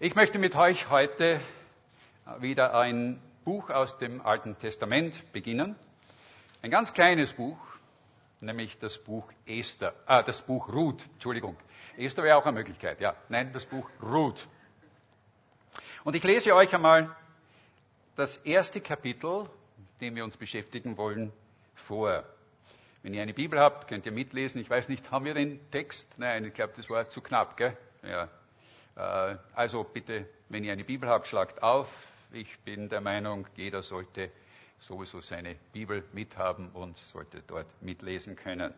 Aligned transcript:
Ich 0.00 0.16
möchte 0.16 0.40
mit 0.40 0.56
euch 0.56 0.90
heute 0.90 1.40
wieder 2.40 2.74
ein 2.74 3.22
Buch 3.44 3.70
aus 3.70 3.96
dem 3.96 4.20
Alten 4.22 4.58
Testament 4.58 5.32
beginnen. 5.32 5.76
Ein 6.62 6.72
ganz 6.72 6.92
kleines 6.92 7.32
Buch, 7.32 7.58
nämlich 8.40 8.76
das 8.80 8.98
Buch 8.98 9.32
Esther, 9.46 9.94
äh, 10.08 10.24
das 10.24 10.42
Buch 10.42 10.68
Ruth, 10.68 11.00
Entschuldigung. 11.12 11.56
Esther 11.96 12.24
wäre 12.24 12.36
auch 12.36 12.44
eine 12.44 12.58
Möglichkeit, 12.58 13.00
ja. 13.00 13.14
Nein, 13.28 13.52
das 13.52 13.66
Buch 13.66 13.88
Ruth. 14.02 14.48
Und 16.02 16.16
ich 16.16 16.24
lese 16.24 16.56
euch 16.56 16.74
einmal 16.74 17.14
das 18.16 18.38
erste 18.38 18.80
Kapitel, 18.80 19.48
dem 20.00 20.16
wir 20.16 20.24
uns 20.24 20.36
beschäftigen 20.36 20.96
wollen, 20.96 21.32
vor. 21.76 22.24
Wenn 23.04 23.14
ihr 23.14 23.22
eine 23.22 23.32
Bibel 23.32 23.60
habt, 23.60 23.86
könnt 23.86 24.06
ihr 24.06 24.12
mitlesen. 24.12 24.60
Ich 24.60 24.68
weiß 24.68 24.88
nicht, 24.88 25.12
haben 25.12 25.24
wir 25.24 25.34
den 25.34 25.60
Text? 25.70 26.18
Nein, 26.18 26.44
ich 26.46 26.52
glaube, 26.52 26.72
das 26.76 26.90
war 26.90 27.08
zu 27.08 27.20
knapp, 27.20 27.56
gell? 27.56 27.76
Ja. 28.02 28.28
Äh, 28.96 29.36
also 29.54 29.84
bitte, 29.84 30.26
wenn 30.48 30.64
ihr 30.64 30.72
eine 30.72 30.84
Bibel 30.84 31.08
habt, 31.08 31.26
schlagt 31.26 31.62
auf. 31.62 31.88
Ich 32.32 32.58
bin 32.60 32.88
der 32.88 33.00
Meinung, 33.00 33.46
jeder 33.56 33.82
sollte 33.82 34.30
sowieso 34.78 35.20
seine 35.20 35.56
Bibel 35.72 36.04
mithaben 36.12 36.70
und 36.70 36.96
sollte 36.96 37.42
dort 37.46 37.66
mitlesen 37.80 38.36
können. 38.36 38.74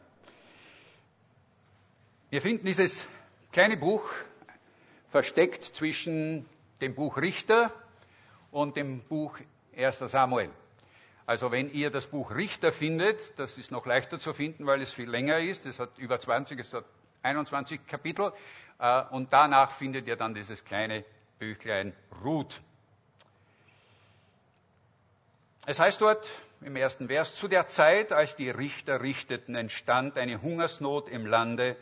Wir 2.30 2.42
finden 2.42 2.66
dieses 2.66 3.06
kleine 3.52 3.76
Buch 3.76 4.04
versteckt 5.10 5.64
zwischen 5.64 6.46
dem 6.80 6.94
Buch 6.94 7.16
Richter 7.16 7.72
und 8.50 8.76
dem 8.76 9.00
Buch 9.02 9.38
1. 9.76 9.98
Samuel. 9.98 10.50
Also 11.24 11.50
wenn 11.50 11.72
ihr 11.72 11.90
das 11.90 12.06
Buch 12.06 12.30
Richter 12.34 12.72
findet, 12.72 13.18
das 13.38 13.58
ist 13.58 13.70
noch 13.70 13.86
leichter 13.86 14.18
zu 14.18 14.32
finden, 14.32 14.66
weil 14.66 14.80
es 14.80 14.92
viel 14.92 15.08
länger 15.08 15.38
ist. 15.38 15.66
Es 15.66 15.80
hat 15.80 15.98
über 15.98 16.20
20, 16.20 16.60
es 16.60 16.72
hat 16.72 16.84
21 17.26 17.86
Kapitel. 17.86 18.32
Äh, 18.78 19.02
und 19.10 19.32
danach 19.32 19.72
findet 19.72 20.06
ihr 20.06 20.16
dann 20.16 20.34
dieses 20.34 20.64
kleine 20.64 21.04
Büchlein 21.38 21.92
Ruth. 22.24 22.60
Es 25.66 25.78
heißt 25.80 26.00
dort 26.00 26.26
im 26.62 26.76
ersten 26.76 27.08
Vers, 27.08 27.34
zu 27.34 27.48
der 27.48 27.66
Zeit, 27.66 28.12
als 28.12 28.36
die 28.36 28.48
Richter 28.48 29.02
richteten, 29.02 29.56
entstand 29.56 30.16
eine 30.16 30.40
Hungersnot 30.40 31.08
im 31.08 31.26
Lande, 31.26 31.76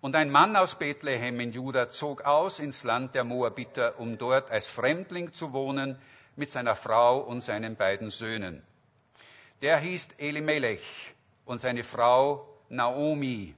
und 0.00 0.16
ein 0.16 0.30
Mann 0.30 0.54
aus 0.54 0.78
Bethlehem 0.78 1.40
in 1.40 1.52
Juda 1.52 1.88
zog 1.88 2.22
aus 2.26 2.58
ins 2.58 2.84
Land 2.84 3.14
der 3.14 3.24
Moabiter, 3.24 3.98
um 3.98 4.18
dort 4.18 4.50
als 4.50 4.68
Fremdling 4.68 5.32
zu 5.32 5.54
wohnen, 5.54 5.98
mit 6.36 6.50
seiner 6.50 6.74
Frau 6.74 7.20
und 7.20 7.40
seinen 7.40 7.76
beiden 7.76 8.10
Söhnen. 8.10 8.62
Der 9.62 9.78
hieß 9.78 10.08
Elimelech 10.18 10.84
und 11.46 11.58
seine 11.58 11.84
Frau 11.84 12.46
Naomi 12.68 13.54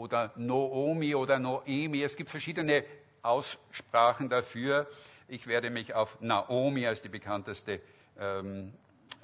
oder 0.00 0.32
Noomi 0.36 1.14
oder 1.14 1.38
Noemi. 1.38 2.02
Es 2.02 2.16
gibt 2.16 2.30
verschiedene 2.30 2.84
Aussprachen 3.22 4.30
dafür. 4.30 4.88
Ich 5.28 5.46
werde 5.46 5.68
mich 5.68 5.94
auf 5.94 6.18
Naomi 6.20 6.86
als 6.86 7.02
die 7.02 7.10
bekannteste 7.10 7.80
ähm, 8.18 8.72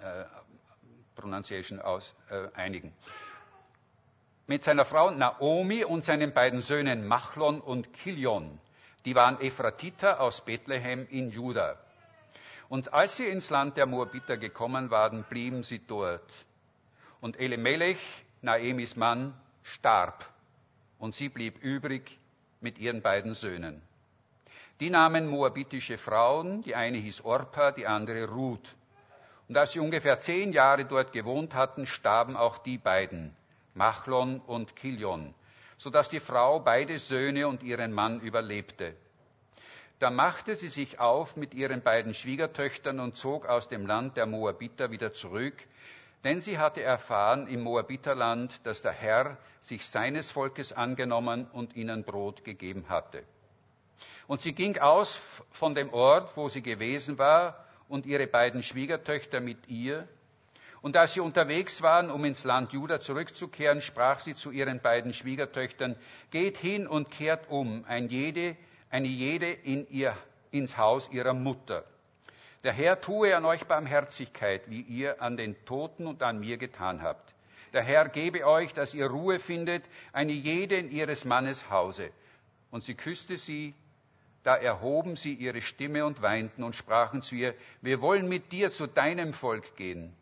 äh, 0.03 0.25
Pronunciation 1.15 1.81
aus, 1.81 2.15
äh, 2.31 2.49
einigen. 2.55 2.93
Mit 4.47 4.65
seiner 4.65 4.85
Frau 4.85 5.11
Naomi 5.11 5.83
und 5.83 6.05
seinen 6.05 6.35
beiden 6.35 6.61
Söhnen 6.61 7.09
Machlon 7.09 7.61
und 7.61 7.95
Kilion. 7.95 8.61
Die 9.07 9.15
waren 9.15 9.41
Ephratiter 9.41 10.21
aus 10.21 10.45
Bethlehem 10.45 11.07
in 11.11 11.31
Juda. 11.31 11.79
Und 12.69 12.93
als 12.93 13.17
sie 13.17 13.27
ins 13.27 13.49
Land 13.49 13.79
der 13.79 13.87
Moabiter 13.87 14.37
gekommen 14.37 14.91
waren, 14.91 15.25
blieben 15.25 15.63
sie 15.63 15.79
dort. 15.79 16.31
Und 17.23 17.41
Elimelech, 17.41 17.99
Naemis 18.43 18.95
Mann, 18.95 19.33
starb 19.63 20.36
und 20.99 21.15
sie 21.15 21.29
blieb 21.29 21.63
übrig 21.63 22.19
mit 22.61 22.79
ihren 22.79 23.03
beiden 23.03 23.35
Söhnen. 23.35 23.83
Die 24.81 24.91
nahmen 24.91 25.27
moabitische 25.27 25.97
Frauen, 25.97 26.63
die 26.63 26.75
eine 26.75 26.99
hieß 26.99 27.23
Orpa, 27.25 27.73
die 27.73 27.87
andere 27.87 28.29
Ruth. 28.29 28.75
Und 29.49 29.57
als 29.57 29.73
sie 29.73 29.81
ungefähr 29.81 30.19
zehn 30.19 30.53
Jahre 30.53 30.85
dort 30.85 31.13
gewohnt 31.13 31.55
hatten, 31.55 31.87
starben 31.87 32.37
auch 32.37 32.59
die 32.59 32.79
beiden, 32.79 33.35
Machlon 33.75 34.41
und 34.41 34.77
Kilion, 34.77 35.35
so 35.79 35.89
dass 35.91 36.09
die 36.09 36.21
Frau 36.21 36.61
beide 36.61 36.99
Söhne 36.99 37.49
und 37.49 37.63
ihren 37.63 37.93
Mann 37.93 38.21
überlebte. 38.21 38.95
Da 39.99 40.11
machte 40.11 40.57
sie 40.57 40.69
sich 40.69 41.01
auf 41.01 41.37
mit 41.37 41.55
ihren 41.55 41.83
beiden 41.83 42.13
Schwiegertöchtern 42.13 43.01
und 43.01 43.17
zog 43.17 43.47
aus 43.47 43.69
dem 43.69 43.87
Land 43.87 44.19
der 44.19 44.27
Moabiter 44.27 44.91
wieder 44.91 45.15
zurück, 45.15 45.55
denn 46.25 46.41
sie 46.41 46.59
hatte 46.59 46.83
erfahren 46.83 47.47
im 47.47 47.63
Moabiterland, 47.63 48.61
dass 48.65 48.83
der 48.83 48.93
Herr 48.93 49.37
sich 49.61 49.87
seines 49.87 50.31
Volkes 50.31 50.73
angenommen 50.73 51.47
und 51.53 51.77
ihnen 51.77 52.05
Brot 52.05 52.45
gegeben 52.45 52.89
hatte. 52.89 53.23
Und 54.27 54.41
sie 54.41 54.53
ging 54.53 54.79
aus 54.79 55.21
von 55.53 55.75
dem 55.75 55.93
Ort, 55.93 56.37
wo 56.37 56.49
sie 56.49 56.63
gewesen 56.63 57.19
war, 57.19 57.65
und 57.89 58.07
ihre 58.07 58.27
beiden 58.27 58.63
Schwiegertöchter 58.63 59.41
mit 59.41 59.69
ihr. 59.69 60.09
Und 60.83 60.97
als 60.97 61.15
sie 61.15 61.21
unterwegs 61.21 61.83
waren, 61.83 62.11
um 62.11 62.25
ins 62.25 62.45
Land 62.45 62.73
Juda 62.73 63.01
zurückzukehren, 63.01 63.81
sprach 63.81 64.21
sie 64.21 64.35
zu 64.35 64.51
ihren 64.51 64.81
beiden 64.81 65.13
Schwiegertöchtern, 65.13 65.97
geht 66.31 66.59
hin 66.59 66.87
und 66.87 67.11
kehrt 67.11 67.49
um, 67.49 67.85
ein 67.87 68.09
jede, 68.09 68.57
eine 68.91 69.09
jede 69.09 69.51
in 69.51 69.89
ihr, 69.91 70.17
ins 70.51 70.77
Haus 70.77 71.09
ihrer 71.11 71.35
Mutter. 71.35 71.85
Der 72.67 72.73
Herr 72.73 73.01
tue 73.01 73.37
an 73.37 73.45
euch 73.45 73.65
Barmherzigkeit, 73.69 74.69
wie 74.69 74.81
ihr 74.81 75.23
an 75.23 75.37
den 75.37 75.55
Toten 75.67 76.09
und 76.09 76.21
an 76.25 76.41
mir 76.41 76.57
getan 76.57 77.01
habt. 77.01 77.33
Der 77.73 77.85
Herr 77.85 78.09
gebe 78.09 78.45
euch, 78.45 78.75
dass 78.75 78.93
ihr 78.93 79.07
Ruhe 79.07 79.39
findet, 79.39 79.85
eine 80.13 80.33
jede 80.33 80.75
in 80.75 80.91
ihres 80.91 81.25
Mannes 81.25 81.71
Hause. 81.71 82.11
Und 82.73 82.83
sie 82.83 82.97
küsste 82.97 83.37
sie, 83.37 83.73
da 84.43 84.57
erhoben 84.57 85.15
sie 85.15 85.35
ihre 85.35 85.63
Stimme 85.63 86.05
und 86.05 86.23
weinten 86.23 86.65
und 86.65 86.75
sprachen 86.75 87.23
zu 87.23 87.37
ihr, 87.37 87.55
wir 87.83 88.01
wollen 88.01 88.29
mit 88.29 88.51
dir 88.51 88.73
zu 88.73 88.89
deinem 88.89 89.33
Volk 89.33 89.77
gehen. 89.77 90.13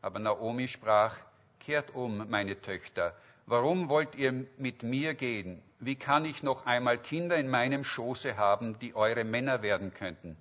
Aber 0.00 0.20
Naomi 0.20 0.68
sprach, 0.68 1.18
kehrt 1.58 1.92
um, 1.92 2.30
meine 2.30 2.60
Töchter, 2.60 3.16
warum 3.46 3.88
wollt 3.88 4.14
ihr 4.14 4.46
mit 4.58 4.84
mir 4.84 5.14
gehen? 5.14 5.60
Wie 5.80 5.96
kann 5.96 6.24
ich 6.24 6.44
noch 6.44 6.66
einmal 6.66 6.98
Kinder 6.98 7.36
in 7.36 7.48
meinem 7.48 7.82
Schoße 7.82 8.36
haben, 8.36 8.78
die 8.78 8.94
eure 8.94 9.24
Männer 9.24 9.62
werden 9.62 9.92
könnten? 9.92 10.36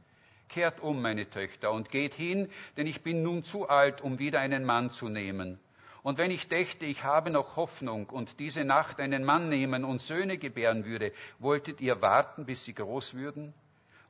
Kehrt 0.53 0.81
um, 0.81 1.01
meine 1.01 1.27
Töchter, 1.27 1.71
und 1.71 1.89
geht 1.89 2.13
hin, 2.13 2.47
denn 2.77 2.85
ich 2.85 3.01
bin 3.01 3.23
nun 3.23 3.43
zu 3.43 3.67
alt, 3.67 4.01
um 4.01 4.19
wieder 4.19 4.39
einen 4.39 4.65
Mann 4.65 4.91
zu 4.91 5.09
nehmen. 5.09 5.59
Und 6.03 6.19
wenn 6.19 6.29
ich 6.29 6.47
dächte, 6.47 6.85
ich 6.85 7.03
habe 7.03 7.31
noch 7.31 7.55
Hoffnung 7.55 8.07
und 8.09 8.39
diese 8.39 8.63
Nacht 8.63 8.99
einen 8.99 9.23
Mann 9.23 9.49
nehmen 9.49 9.83
und 9.83 9.99
Söhne 9.99 10.37
gebären 10.37 10.85
würde, 10.85 11.11
wolltet 11.39 11.81
ihr 11.81 12.01
warten, 12.03 12.45
bis 12.45 12.65
sie 12.65 12.75
groß 12.75 13.15
würden? 13.15 13.55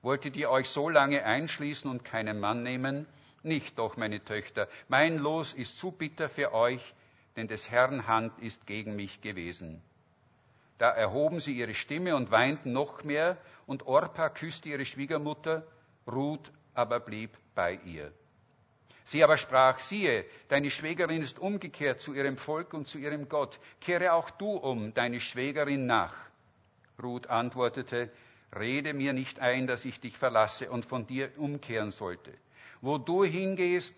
Wolltet 0.01 0.35
ihr 0.35 0.49
euch 0.49 0.67
so 0.67 0.89
lange 0.89 1.23
einschließen 1.23 1.89
und 1.89 2.03
keinen 2.03 2.41
Mann 2.41 2.61
nehmen? 2.61 3.07
Nicht 3.41 3.79
doch, 3.79 3.95
meine 3.95 4.21
Töchter. 4.21 4.67
Mein 4.89 5.19
Los 5.19 5.53
ist 5.53 5.77
zu 5.77 5.91
bitter 5.91 6.27
für 6.27 6.51
euch, 6.51 6.93
denn 7.37 7.47
des 7.47 7.71
Herrn 7.71 8.05
Hand 8.05 8.37
ist 8.39 8.67
gegen 8.67 8.97
mich 8.97 9.21
gewesen. 9.21 9.81
Da 10.77 10.89
erhoben 10.89 11.39
sie 11.39 11.53
ihre 11.53 11.73
Stimme 11.73 12.17
und 12.17 12.31
weinten 12.31 12.73
noch 12.73 13.05
mehr, 13.05 13.37
und 13.65 13.85
Orpa 13.85 14.27
küsste 14.27 14.67
ihre 14.67 14.83
Schwiegermutter, 14.83 15.65
Ruth 16.07 16.51
aber 16.73 16.99
blieb 16.99 17.31
bei 17.55 17.79
ihr. 17.85 18.11
Sie 19.05 19.23
aber 19.23 19.37
sprach, 19.37 19.79
siehe, 19.79 20.25
deine 20.47 20.71
Schwägerin 20.71 21.21
ist 21.21 21.39
umgekehrt 21.39 22.01
zu 22.01 22.13
ihrem 22.13 22.37
Volk 22.37 22.73
und 22.73 22.87
zu 22.87 22.97
ihrem 22.97 23.27
Gott. 23.27 23.59
Kehre 23.81 24.13
auch 24.13 24.29
du 24.29 24.51
um, 24.51 24.93
deine 24.93 25.19
Schwägerin 25.19 25.85
nach. 25.85 26.15
Ruth 27.01 27.27
antwortete, 27.27 28.11
rede 28.55 28.93
mir 28.93 29.13
nicht 29.13 29.39
ein, 29.39 29.67
dass 29.67 29.83
ich 29.85 29.99
dich 29.99 30.17
verlasse 30.17 30.69
und 30.69 30.85
von 30.85 31.05
dir 31.05 31.31
umkehren 31.37 31.91
sollte. 31.91 32.33
Wo 32.81 32.97
du 32.97 33.23
hingehst, 33.23 33.95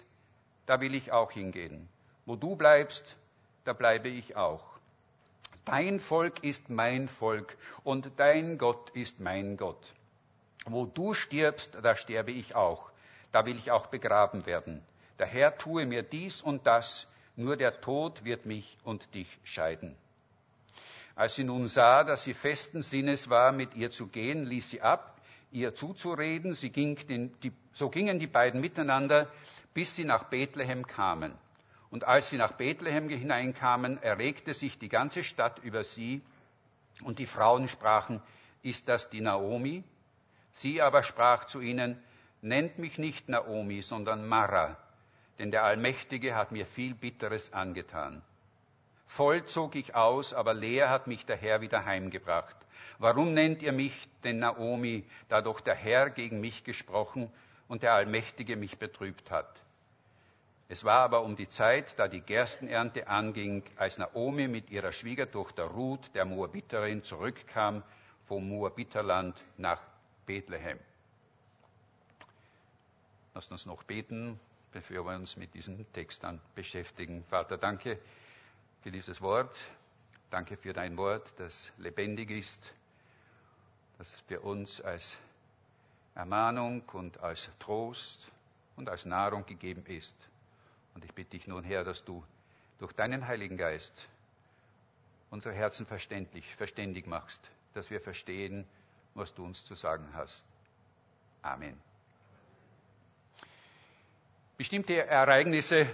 da 0.65 0.81
will 0.81 0.95
ich 0.95 1.11
auch 1.11 1.31
hingehen. 1.31 1.87
Wo 2.25 2.35
du 2.35 2.55
bleibst, 2.55 3.17
da 3.63 3.73
bleibe 3.73 4.09
ich 4.09 4.35
auch. 4.35 4.63
Dein 5.65 5.99
Volk 5.99 6.43
ist 6.43 6.69
mein 6.69 7.07
Volk 7.07 7.57
und 7.83 8.11
dein 8.17 8.57
Gott 8.57 8.91
ist 8.91 9.19
mein 9.19 9.57
Gott. 9.57 9.93
Wo 10.65 10.85
du 10.85 11.13
stirbst, 11.13 11.77
da 11.81 11.95
sterbe 11.95 12.31
ich 12.31 12.55
auch. 12.55 12.91
Da 13.31 13.45
will 13.45 13.57
ich 13.57 13.71
auch 13.71 13.87
begraben 13.87 14.45
werden. 14.45 14.83
Der 15.19 15.27
Herr 15.27 15.57
tue 15.57 15.85
mir 15.85 16.03
dies 16.03 16.41
und 16.41 16.65
das, 16.65 17.07
nur 17.35 17.57
der 17.57 17.81
Tod 17.81 18.23
wird 18.23 18.45
mich 18.45 18.77
und 18.83 19.13
dich 19.13 19.27
scheiden. 19.43 19.95
Als 21.15 21.35
sie 21.35 21.43
nun 21.43 21.67
sah, 21.67 22.03
dass 22.03 22.23
sie 22.23 22.33
festen 22.33 22.81
Sinnes 22.81 23.29
war, 23.29 23.51
mit 23.51 23.73
ihr 23.75 23.89
zu 23.91 24.07
gehen, 24.07 24.45
ließ 24.45 24.71
sie 24.71 24.81
ab, 24.81 25.21
ihr 25.51 25.73
zuzureden. 25.73 26.53
Sie 26.55 26.69
ging 26.69 26.95
den, 27.07 27.39
die, 27.41 27.53
so 27.71 27.89
gingen 27.89 28.19
die 28.19 28.27
beiden 28.27 28.59
miteinander, 28.59 29.29
bis 29.73 29.95
sie 29.95 30.03
nach 30.03 30.25
Bethlehem 30.25 30.85
kamen. 30.85 31.33
Und 31.89 32.03
als 32.03 32.29
sie 32.29 32.37
nach 32.37 32.53
Bethlehem 32.53 33.07
hineinkamen, 33.07 34.01
erregte 34.01 34.53
sich 34.53 34.77
die 34.77 34.89
ganze 34.89 35.23
Stadt 35.23 35.59
über 35.59 35.83
sie, 35.83 36.21
und 37.03 37.19
die 37.19 37.25
Frauen 37.25 37.67
sprachen, 37.67 38.21
ist 38.61 38.87
das 38.87 39.09
die 39.09 39.21
Naomi? 39.21 39.83
Sie 40.55 40.81
aber 40.81 41.03
sprach 41.03 41.43
zu 41.45 41.59
ihnen, 41.59 42.01
nennt 42.41 42.79
mich 42.79 42.97
nicht 42.97 43.27
Naomi, 43.27 43.81
sondern 43.81 44.25
Mara, 44.25 44.77
denn 45.37 45.51
der 45.51 45.65
Allmächtige 45.65 46.33
hat 46.33 46.53
mir 46.53 46.65
viel 46.65 46.95
Bitteres 46.95 47.51
angetan. 47.51 48.21
Voll 49.05 49.43
zog 49.43 49.75
ich 49.75 49.95
aus, 49.95 50.33
aber 50.33 50.53
leer 50.53 50.89
hat 50.89 51.07
mich 51.07 51.25
der 51.25 51.35
Herr 51.35 51.59
wieder 51.59 51.83
heimgebracht. 51.83 52.55
Warum 52.99 53.33
nennt 53.33 53.61
ihr 53.63 53.73
mich 53.73 54.07
denn 54.23 54.39
Naomi, 54.39 55.03
da 55.27 55.41
doch 55.41 55.59
der 55.59 55.75
Herr 55.75 56.09
gegen 56.09 56.39
mich 56.39 56.63
gesprochen 56.63 57.29
und 57.67 57.83
der 57.83 57.93
Allmächtige 57.93 58.55
mich 58.55 58.77
betrübt 58.77 59.31
hat? 59.31 59.61
Es 60.69 60.85
war 60.85 61.01
aber 61.01 61.23
um 61.23 61.35
die 61.35 61.49
Zeit, 61.49 61.99
da 61.99 62.07
die 62.07 62.21
Gerstenernte 62.21 63.09
anging, 63.09 63.63
als 63.75 63.97
Naomi 63.97 64.47
mit 64.47 64.71
ihrer 64.71 64.93
Schwiegertochter 64.93 65.65
Ruth, 65.65 66.15
der 66.15 66.23
Moabiterin, 66.23 67.03
zurückkam 67.03 67.83
vom 68.23 68.47
Moabiterland 68.47 69.35
nach 69.57 69.81
Bethlehem. 70.25 70.79
Lasst 73.33 73.51
uns 73.51 73.65
noch 73.65 73.83
beten, 73.83 74.39
bevor 74.71 75.05
wir 75.05 75.15
uns 75.15 75.37
mit 75.37 75.53
diesem 75.53 75.91
Text 75.93 76.23
dann 76.23 76.39
beschäftigen. 76.55 77.23
Vater, 77.25 77.57
danke 77.57 77.99
für 78.81 78.91
dieses 78.91 79.21
Wort. 79.21 79.55
Danke 80.35 80.57
für 80.57 80.73
dein 80.73 80.97
Wort, 80.97 81.33
das 81.37 81.71
lebendig 81.77 82.29
ist, 82.31 82.73
das 83.97 84.19
für 84.27 84.41
uns 84.41 84.81
als 84.81 85.17
Ermahnung 86.15 86.81
und 86.93 87.19
als 87.21 87.49
Trost 87.59 88.31
und 88.75 88.89
als 88.89 89.05
Nahrung 89.05 89.45
gegeben 89.45 89.85
ist. 89.85 90.15
Und 90.93 91.05
ich 91.05 91.13
bitte 91.13 91.31
dich 91.31 91.47
nun, 91.47 91.63
Herr, 91.63 91.83
dass 91.83 92.03
du 92.03 92.23
durch 92.79 92.91
deinen 92.91 93.27
Heiligen 93.27 93.55
Geist 93.55 94.09
unsere 95.29 95.53
Herzen 95.53 95.85
verständlich, 95.85 96.55
verständig 96.55 97.07
machst, 97.07 97.49
dass 97.73 97.89
wir 97.89 98.01
verstehen, 98.01 98.67
was 99.15 99.33
du 99.33 99.43
uns 99.43 99.65
zu 99.65 99.75
sagen 99.75 100.07
hast. 100.13 100.45
Amen. 101.41 101.79
Bestimmte 104.57 105.05
Ereignisse 105.05 105.87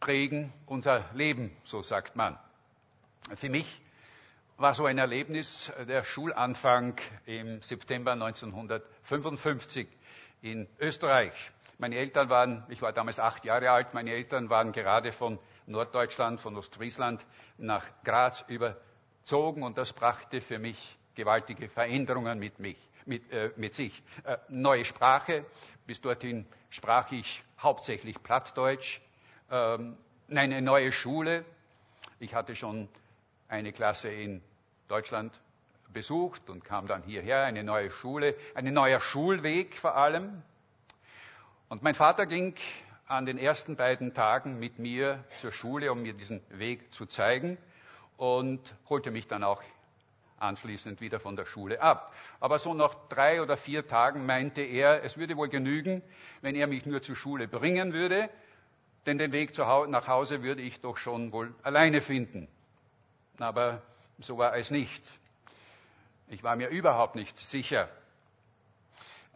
prägen 0.00 0.52
unser 0.66 1.04
Leben, 1.14 1.54
so 1.64 1.82
sagt 1.82 2.16
man. 2.16 2.38
Für 3.36 3.48
mich 3.48 3.82
war 4.56 4.74
so 4.74 4.86
ein 4.86 4.98
Erlebnis 4.98 5.72
der 5.88 6.04
Schulanfang 6.04 6.96
im 7.26 7.62
September 7.62 8.12
1955 8.12 9.88
in 10.42 10.68
Österreich. 10.80 11.32
Meine 11.78 11.96
Eltern 11.96 12.28
waren, 12.28 12.64
ich 12.68 12.82
war 12.82 12.92
damals 12.92 13.18
acht 13.18 13.44
Jahre 13.44 13.70
alt, 13.70 13.94
meine 13.94 14.12
Eltern 14.12 14.50
waren 14.50 14.72
gerade 14.72 15.10
von 15.12 15.38
Norddeutschland, 15.66 16.40
von 16.40 16.56
Ostfriesland 16.56 17.24
nach 17.58 17.84
Graz 18.04 18.44
überzogen 18.48 19.62
und 19.62 19.78
das 19.78 19.92
brachte 19.92 20.40
für 20.40 20.58
mich 20.58 20.98
gewaltige 21.14 21.68
Veränderungen 21.68 22.38
mit, 22.38 22.58
mich, 22.58 22.78
mit, 23.06 23.30
äh, 23.32 23.50
mit 23.56 23.74
sich. 23.74 24.02
Äh, 24.24 24.38
neue 24.48 24.84
Sprache, 24.84 25.44
bis 25.86 26.00
dorthin 26.00 26.46
sprach 26.70 27.10
ich 27.12 27.42
hauptsächlich 27.58 28.22
Plattdeutsch. 28.22 29.00
Ähm, 29.50 29.96
eine 30.30 30.62
neue 30.62 30.92
Schule. 30.92 31.44
Ich 32.18 32.34
hatte 32.34 32.56
schon 32.56 32.88
eine 33.48 33.72
Klasse 33.72 34.10
in 34.10 34.42
Deutschland 34.88 35.38
besucht 35.92 36.48
und 36.48 36.64
kam 36.64 36.86
dann 36.86 37.02
hierher, 37.02 37.44
eine 37.44 37.64
neue 37.64 37.90
Schule, 37.90 38.34
ein 38.54 38.72
neuer 38.72 39.00
Schulweg 39.00 39.76
vor 39.76 39.96
allem. 39.96 40.42
Und 41.68 41.82
mein 41.82 41.94
Vater 41.94 42.26
ging 42.26 42.54
an 43.06 43.26
den 43.26 43.38
ersten 43.38 43.76
beiden 43.76 44.14
Tagen 44.14 44.58
mit 44.58 44.78
mir 44.78 45.24
zur 45.36 45.52
Schule, 45.52 45.92
um 45.92 46.02
mir 46.02 46.14
diesen 46.14 46.42
Weg 46.50 46.92
zu 46.94 47.04
zeigen 47.04 47.58
und 48.16 48.60
holte 48.88 49.10
mich 49.10 49.26
dann 49.26 49.44
auch 49.44 49.62
anschließend 50.42 51.00
wieder 51.00 51.20
von 51.20 51.36
der 51.36 51.46
Schule 51.46 51.80
ab. 51.80 52.12
Aber 52.40 52.58
so 52.58 52.74
nach 52.74 52.94
drei 53.08 53.40
oder 53.40 53.56
vier 53.56 53.86
Tagen 53.86 54.26
meinte 54.26 54.60
er, 54.60 55.04
es 55.04 55.16
würde 55.16 55.36
wohl 55.36 55.48
genügen, 55.48 56.02
wenn 56.40 56.54
er 56.54 56.66
mich 56.66 56.84
nur 56.84 57.02
zur 57.02 57.16
Schule 57.16 57.48
bringen 57.48 57.92
würde, 57.92 58.28
denn 59.06 59.18
den 59.18 59.32
Weg 59.32 59.56
nach 59.56 60.08
Hause 60.08 60.42
würde 60.42 60.62
ich 60.62 60.80
doch 60.80 60.96
schon 60.96 61.32
wohl 61.32 61.54
alleine 61.62 62.00
finden. 62.00 62.48
Aber 63.38 63.82
so 64.18 64.38
war 64.38 64.56
es 64.56 64.70
nicht. 64.70 65.02
Ich 66.28 66.42
war 66.42 66.56
mir 66.56 66.68
überhaupt 66.68 67.14
nicht 67.14 67.36
sicher. 67.38 67.88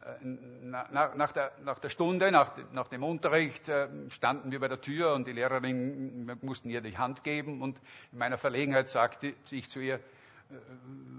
Äh, 0.02 0.24
nach, 0.24 1.32
der, 1.32 1.52
nach 1.64 1.78
der, 1.78 1.88
Stunde, 1.88 2.30
nach, 2.30 2.52
nach, 2.72 2.88
dem 2.88 3.02
Unterricht 3.02 3.68
äh, 3.68 3.88
standen 4.10 4.52
wir 4.52 4.60
bei 4.60 4.68
der 4.68 4.80
Tür 4.80 5.14
und 5.14 5.26
die 5.26 5.32
Lehrerin 5.32 6.38
mussten 6.42 6.70
ihr 6.70 6.80
die 6.80 6.96
Hand 6.96 7.24
geben 7.24 7.60
und 7.60 7.78
in 8.12 8.18
meiner 8.18 8.38
Verlegenheit 8.38 8.88
sagte 8.88 9.34
ich 9.50 9.68
zu 9.68 9.80
ihr, 9.80 9.96
äh, 9.96 10.00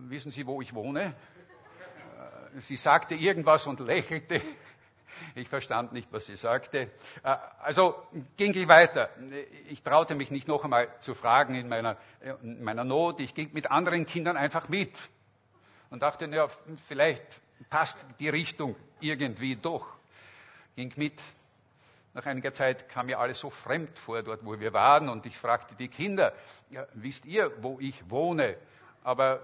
wissen 0.10 0.32
Sie, 0.32 0.46
wo 0.46 0.62
ich 0.62 0.74
wohne? 0.74 1.16
Äh, 2.56 2.62
sie 2.62 2.76
sagte 2.76 3.16
irgendwas 3.16 3.68
und 3.68 3.80
lächelte. 3.80 4.42
Ich 5.36 5.50
verstand 5.50 5.94
nicht, 5.94 6.12
was 6.12 6.28
sie 6.28 6.38
sagte. 6.38 6.92
Äh, 7.24 7.36
also 7.60 7.96
ging 8.38 8.54
ich 8.54 8.68
weiter. 8.68 9.10
Ich 9.68 9.82
traute 9.82 10.16
mich 10.16 10.32
nicht 10.32 10.48
noch 10.48 10.64
einmal 10.64 10.90
zu 11.00 11.16
fragen 11.16 11.56
in 11.56 11.68
meiner, 11.68 11.98
in 12.42 12.64
meiner 12.64 12.84
Not. 12.84 13.20
Ich 13.20 13.34
ging 13.34 13.52
mit 13.54 13.70
anderen 13.72 14.06
Kindern 14.06 14.38
einfach 14.38 14.70
mit 14.70 14.94
und 15.90 16.02
dachte, 16.02 16.26
ja, 16.28 16.48
vielleicht 16.88 17.42
passt 17.70 17.98
die 18.20 18.30
Richtung 18.30 18.76
irgendwie 19.00 19.56
doch. 19.56 19.88
Ging 20.76 20.94
mit. 20.96 21.20
Nach 22.14 22.26
einiger 22.26 22.54
Zeit 22.54 22.90
kam 22.90 23.08
mir 23.08 23.20
alles 23.20 23.40
so 23.40 23.50
fremd 23.50 23.98
vor, 24.00 24.24
dort 24.24 24.44
wo 24.44 24.60
wir 24.60 24.74
waren, 24.74 25.08
und 25.08 25.26
ich 25.28 25.38
fragte 25.38 25.76
die 25.76 25.88
Kinder, 25.88 26.34
ja, 26.72 26.88
wisst 26.94 27.26
ihr, 27.26 27.52
wo 27.62 27.80
ich 27.80 28.10
wohne? 28.10 28.58
Aber 29.08 29.40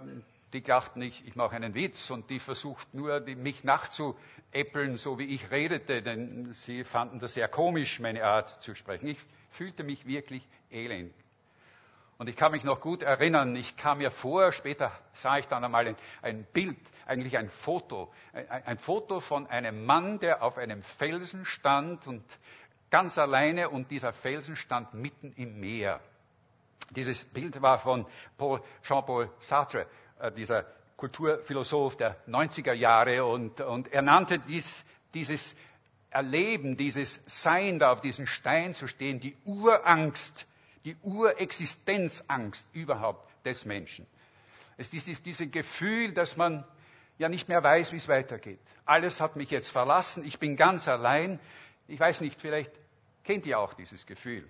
die 0.51 0.61
glaubten, 0.61 1.01
ich, 1.01 1.25
ich 1.25 1.37
mache 1.37 1.55
einen 1.55 1.73
Witz 1.73 2.09
und 2.09 2.29
die 2.29 2.39
versuchten 2.39 2.97
nur, 2.97 3.21
die, 3.21 3.33
mich 3.35 3.63
nachzuäppeln, 3.63 4.97
so 4.97 5.17
wie 5.17 5.23
ich 5.33 5.51
redete, 5.51 6.01
denn 6.01 6.51
sie 6.53 6.83
fanden 6.83 7.19
das 7.19 7.35
sehr 7.35 7.47
komisch, 7.47 8.01
meine 8.01 8.25
Art 8.25 8.61
zu 8.61 8.75
sprechen. 8.75 9.07
Ich 9.07 9.19
fühlte 9.51 9.85
mich 9.85 10.05
wirklich 10.05 10.45
elend. 10.69 11.13
Und 12.17 12.27
ich 12.27 12.35
kann 12.35 12.51
mich 12.51 12.65
noch 12.65 12.81
gut 12.81 13.03
erinnern, 13.03 13.55
ich 13.55 13.77
kam 13.77 13.99
mir 13.99 14.11
vor, 14.11 14.51
später 14.51 14.91
sah 15.13 15.37
ich 15.37 15.47
dann 15.47 15.63
einmal 15.63 15.87
ein, 15.87 15.95
ein 16.21 16.43
Bild, 16.51 16.77
eigentlich 17.05 17.37
ein 17.37 17.49
Foto, 17.49 18.11
ein, 18.33 18.65
ein 18.65 18.77
Foto 18.77 19.21
von 19.21 19.47
einem 19.47 19.85
Mann, 19.85 20.19
der 20.19 20.43
auf 20.43 20.57
einem 20.57 20.81
Felsen 20.81 21.45
stand 21.45 22.05
und 22.05 22.23
ganz 22.91 23.17
alleine 23.17 23.69
und 23.69 23.91
dieser 23.91 24.11
Felsen 24.11 24.57
stand 24.57 24.93
mitten 24.93 25.31
im 25.37 25.61
Meer. 25.61 26.01
Dieses 26.93 27.23
Bild 27.25 27.61
war 27.61 27.79
von 27.79 28.05
Jean-Paul 28.83 29.29
Sartre, 29.39 29.87
äh, 30.19 30.31
dieser 30.31 30.65
Kulturphilosoph 30.95 31.97
der 31.97 32.17
90er 32.27 32.73
Jahre, 32.73 33.25
und, 33.25 33.59
und 33.61 33.91
er 33.91 34.01
nannte 34.01 34.39
dies, 34.39 34.85
dieses 35.13 35.55
Erleben, 36.09 36.77
dieses 36.77 37.19
Sein 37.25 37.79
da 37.79 37.91
auf 37.91 38.01
diesem 38.01 38.27
Stein 38.27 38.73
zu 38.73 38.87
stehen, 38.87 39.19
die 39.19 39.35
Urangst, 39.45 40.45
die 40.85 40.95
Urexistenzangst 41.01 42.67
überhaupt 42.73 43.29
des 43.45 43.65
Menschen. 43.65 44.05
Es 44.77 44.87
ist 44.87 44.93
dieses, 44.93 45.23
dieses 45.23 45.51
Gefühl, 45.51 46.13
dass 46.13 46.37
man 46.37 46.63
ja 47.17 47.29
nicht 47.29 47.47
mehr 47.47 47.63
weiß, 47.63 47.91
wie 47.91 47.97
es 47.97 48.07
weitergeht. 48.07 48.59
Alles 48.85 49.21
hat 49.21 49.35
mich 49.35 49.49
jetzt 49.51 49.69
verlassen, 49.69 50.23
ich 50.25 50.39
bin 50.39 50.55
ganz 50.55 50.87
allein. 50.87 51.39
Ich 51.87 51.99
weiß 51.99 52.21
nicht, 52.21 52.39
vielleicht 52.39 52.71
kennt 53.23 53.45
ihr 53.45 53.59
auch 53.59 53.73
dieses 53.73 54.05
Gefühl. 54.05 54.49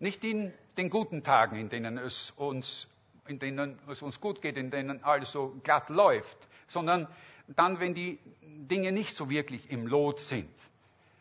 Nicht 0.00 0.22
in 0.24 0.52
den 0.76 0.90
guten 0.90 1.22
Tagen, 1.22 1.56
in 1.56 1.68
denen 1.68 1.98
es 1.98 2.32
uns, 2.36 2.86
in 3.26 3.38
denen 3.38 3.78
es 3.88 4.00
uns 4.02 4.20
gut 4.20 4.40
geht, 4.40 4.56
in 4.56 4.70
denen 4.70 5.02
alles 5.02 5.32
so 5.32 5.56
glatt 5.64 5.88
läuft, 5.90 6.38
sondern 6.68 7.08
dann, 7.48 7.80
wenn 7.80 7.94
die 7.94 8.18
Dinge 8.42 8.92
nicht 8.92 9.14
so 9.16 9.30
wirklich 9.30 9.70
im 9.70 9.86
Lot 9.86 10.20
sind, 10.20 10.50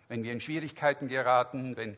wenn 0.09 0.23
wir 0.23 0.31
in 0.31 0.41
Schwierigkeiten 0.41 1.07
geraten, 1.07 1.75
wenn 1.75 1.97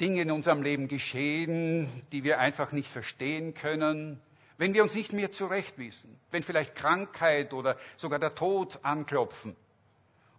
Dinge 0.00 0.22
in 0.22 0.30
unserem 0.30 0.62
Leben 0.62 0.88
geschehen, 0.88 2.02
die 2.12 2.24
wir 2.24 2.38
einfach 2.38 2.72
nicht 2.72 2.90
verstehen 2.90 3.54
können, 3.54 4.20
wenn 4.56 4.74
wir 4.74 4.82
uns 4.82 4.94
nicht 4.94 5.12
mehr 5.12 5.30
zurechtwissen, 5.30 6.18
wenn 6.30 6.42
vielleicht 6.42 6.74
Krankheit 6.74 7.52
oder 7.52 7.76
sogar 7.96 8.18
der 8.18 8.34
Tod 8.34 8.78
anklopfen. 8.82 9.54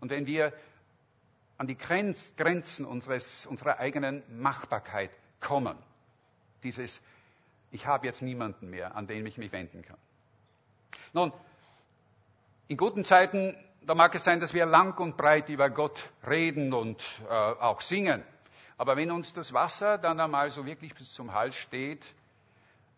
Und 0.01 0.09
wenn 0.11 0.27
wir 0.27 0.53
an 1.59 1.67
die 1.67 1.77
Grenzen 1.77 2.85
unseres, 2.85 3.45
unserer 3.45 3.79
eigenen 3.79 4.23
Machbarkeit 4.41 5.11
kommen. 5.41 5.77
Dieses, 6.63 7.01
ich 7.69 7.85
habe 7.85 8.07
jetzt 8.07 8.21
niemanden 8.21 8.69
mehr, 8.69 8.95
an 8.95 9.07
den 9.07 9.25
ich 9.25 9.37
mich 9.37 9.51
wenden 9.51 9.83
kann. 9.83 9.97
Nun, 11.11 11.33
in 12.69 12.77
guten 12.77 13.03
Zeiten, 13.03 13.57
da 13.81 13.93
mag 13.93 14.15
es 14.15 14.23
sein, 14.23 14.39
dass 14.39 14.53
wir 14.53 14.65
lang 14.65 14.97
und 14.99 15.17
breit 15.17 15.49
über 15.49 15.69
Gott 15.69 16.09
reden 16.25 16.73
und 16.73 17.03
äh, 17.29 17.33
auch 17.33 17.81
singen. 17.81 18.23
Aber 18.77 18.95
wenn 18.95 19.11
uns 19.11 19.33
das 19.33 19.51
Wasser 19.51 19.97
dann 19.97 20.17
einmal 20.21 20.51
so 20.51 20.65
wirklich 20.65 20.95
bis 20.95 21.11
zum 21.11 21.33
Hals 21.33 21.55
steht, 21.55 22.05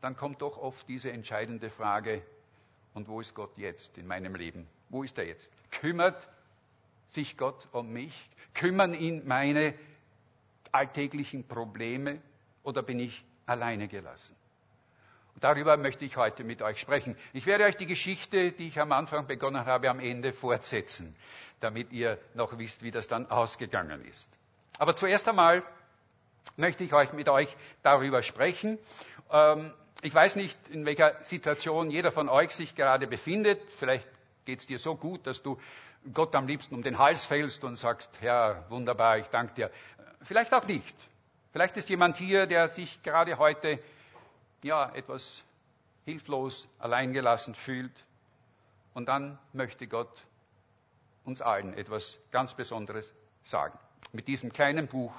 dann 0.02 0.16
kommt 0.16 0.44
doch 0.44 0.58
oft 0.60 0.88
diese 0.88 1.12
entscheidende 1.12 1.72
Frage, 1.72 2.22
und 2.94 3.08
wo 3.08 3.22
ist 3.22 3.34
Gott 3.34 3.58
jetzt 3.58 3.98
in 3.98 4.06
meinem 4.06 4.36
Leben? 4.36 4.68
Wo 4.90 5.02
ist 5.04 5.18
er 5.18 5.26
jetzt? 5.26 5.50
Kümmert 5.72 6.28
sich 7.12 7.38
Gott 7.38 7.68
um 7.72 7.92
mich? 7.92 8.30
Kümmern 8.54 8.94
ihn 8.94 9.28
meine 9.28 9.74
alltäglichen 10.72 11.48
Probleme 11.48 12.22
oder 12.64 12.84
bin 12.84 13.00
ich 13.00 13.24
alleine 13.46 13.88
gelassen? 13.88 14.36
Und 15.34 15.44
darüber 15.44 15.78
möchte 15.78 16.04
ich 16.04 16.18
heute 16.18 16.44
mit 16.44 16.62
euch 16.62 16.80
sprechen. 16.80 17.16
Ich 17.34 17.46
werde 17.46 17.64
euch 17.64 17.78
die 17.78 17.86
Geschichte, 17.86 18.52
die 18.52 18.68
ich 18.68 18.80
am 18.80 18.92
Anfang 18.92 19.28
begonnen 19.28 19.66
habe, 19.66 19.90
am 19.90 20.00
Ende 20.00 20.34
fortsetzen, 20.34 21.16
damit 21.62 21.92
ihr 21.94 22.18
noch 22.34 22.58
wisst, 22.58 22.84
wie 22.84 22.92
das 22.92 23.08
dann 23.08 23.30
ausgegangen 23.30 24.04
ist. 24.06 24.30
Aber 24.78 24.94
zuerst 24.96 25.28
einmal 25.30 25.64
möchte 26.58 26.84
ich 26.84 26.94
euch 26.94 27.14
mit 27.14 27.30
euch 27.30 27.56
darüber 27.84 28.24
sprechen, 28.24 28.78
ähm, 29.32 29.74
Ich 30.04 30.14
weiß 30.16 30.36
nicht, 30.36 30.58
in 30.70 30.84
welcher 30.86 31.24
Situation 31.24 31.92
jeder 31.92 32.12
von 32.12 32.28
euch 32.28 32.52
sich 32.52 32.76
gerade 32.76 33.06
befindet. 33.06 33.62
Vielleicht 33.78 34.08
geht 34.46 34.60
es 34.60 34.66
dir 34.66 34.80
so 34.80 34.96
gut, 34.96 35.28
dass 35.28 35.44
du 35.44 35.60
Gott 36.14 36.36
am 36.36 36.48
liebsten 36.48 36.76
um 36.76 36.82
den 36.82 36.98
Hals 36.98 37.26
fällst 37.26 37.64
und 37.64 37.76
sagst, 37.76 38.10
Herr, 38.22 38.66
wunderbar, 38.70 39.18
ich 39.20 39.28
danke 39.28 39.54
dir. 39.54 39.72
Vielleicht 40.24 40.54
auch 40.54 40.66
nicht. 40.66 40.96
Vielleicht 41.52 41.78
ist 41.78 41.90
jemand 41.90 42.18
hier, 42.18 42.48
der 42.48 42.68
sich 42.70 43.02
gerade 43.04 43.38
heute 43.38 43.80
ja 44.64 44.92
etwas 44.94 45.44
hilflos 46.06 46.68
alleingelassen 46.80 47.56
fühlt. 47.56 47.92
Und 48.94 49.08
dann 49.08 49.38
möchte 49.54 49.88
Gott 49.88 50.26
uns 51.24 51.42
allen 51.42 51.74
etwas 51.74 52.18
ganz 52.32 52.54
Besonderes 52.54 53.14
sagen. 53.44 53.78
Mit 54.12 54.28
diesem 54.28 54.52
kleinen 54.52 54.88
Buch 54.88 55.14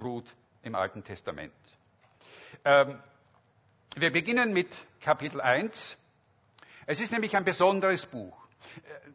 Ruth 0.00 0.34
im 0.62 0.74
Alten 0.74 1.04
Testament. 1.04 1.52
Ähm, 2.64 2.98
wir 3.96 4.12
beginnen 4.12 4.52
mit 4.52 4.68
Kapitel 5.00 5.40
1. 5.40 5.96
Es 6.86 7.00
ist 7.00 7.10
nämlich 7.12 7.36
ein 7.36 7.44
besonderes 7.44 8.06
Buch. 8.06 8.47
Äh, 8.76 9.10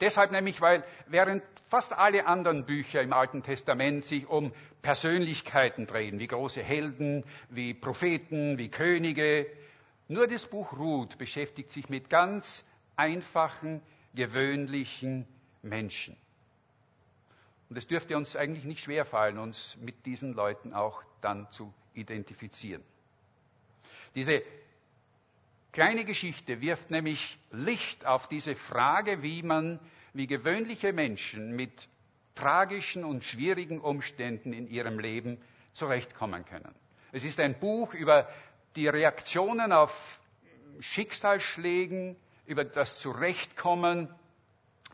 deshalb 0.00 0.30
nämlich, 0.32 0.60
weil 0.60 0.84
während 1.06 1.42
fast 1.68 1.92
alle 1.92 2.26
anderen 2.26 2.66
Bücher 2.66 3.02
im 3.02 3.12
Alten 3.12 3.42
Testament 3.42 4.04
sich 4.04 4.26
um 4.26 4.52
Persönlichkeiten 4.82 5.86
drehen, 5.86 6.18
wie 6.18 6.26
große 6.26 6.62
Helden, 6.62 7.24
wie 7.50 7.74
Propheten, 7.74 8.58
wie 8.58 8.68
Könige, 8.68 9.46
nur 10.08 10.28
das 10.28 10.46
Buch 10.46 10.72
Ruth 10.72 11.18
beschäftigt 11.18 11.70
sich 11.70 11.88
mit 11.88 12.08
ganz 12.08 12.64
einfachen, 12.94 13.82
gewöhnlichen 14.14 15.26
Menschen. 15.62 16.16
Und 17.68 17.76
es 17.76 17.88
dürfte 17.88 18.16
uns 18.16 18.36
eigentlich 18.36 18.64
nicht 18.64 18.84
schwerfallen, 18.84 19.38
uns 19.38 19.76
mit 19.80 20.06
diesen 20.06 20.34
Leuten 20.34 20.72
auch 20.72 21.02
dann 21.20 21.50
zu 21.50 21.74
identifizieren. 21.94 22.84
Diese 24.14 24.42
kleine 25.76 26.06
Geschichte 26.06 26.62
wirft 26.62 26.90
nämlich 26.90 27.38
Licht 27.50 28.06
auf 28.06 28.28
diese 28.28 28.54
Frage, 28.54 29.22
wie 29.22 29.42
man, 29.42 29.78
wie 30.14 30.26
gewöhnliche 30.26 30.94
Menschen 30.94 31.54
mit 31.54 31.70
tragischen 32.34 33.04
und 33.04 33.24
schwierigen 33.24 33.78
Umständen 33.82 34.54
in 34.54 34.68
ihrem 34.68 34.98
Leben 34.98 35.36
zurechtkommen 35.74 36.46
können. 36.46 36.74
Es 37.12 37.24
ist 37.24 37.38
ein 37.40 37.60
Buch 37.60 37.92
über 37.92 38.26
die 38.74 38.88
Reaktionen 38.88 39.70
auf 39.70 39.92
Schicksalsschlägen, 40.80 42.16
über 42.46 42.64
das 42.64 42.98
Zurechtkommen 43.00 44.08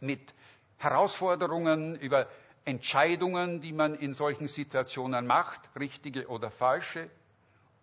mit 0.01 0.35
Herausforderungen, 0.79 1.95
über 1.95 2.27
Entscheidungen, 2.65 3.61
die 3.61 3.73
man 3.73 3.95
in 3.95 4.15
solchen 4.15 4.49
Situationen 4.49 5.29
macht, 5.29 5.61
richtige 5.79 6.27
oder 6.27 6.51
falsche, 6.51 7.09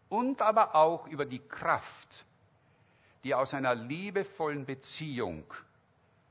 und 0.10 0.41
aber 0.41 0.75
auch 0.75 1.08
über 1.08 1.25
die 1.25 1.39
Kraft, 1.39 2.25
die 3.23 3.33
aus 3.35 3.53
einer 3.53 3.75
liebevollen 3.75 4.65
Beziehung 4.65 5.43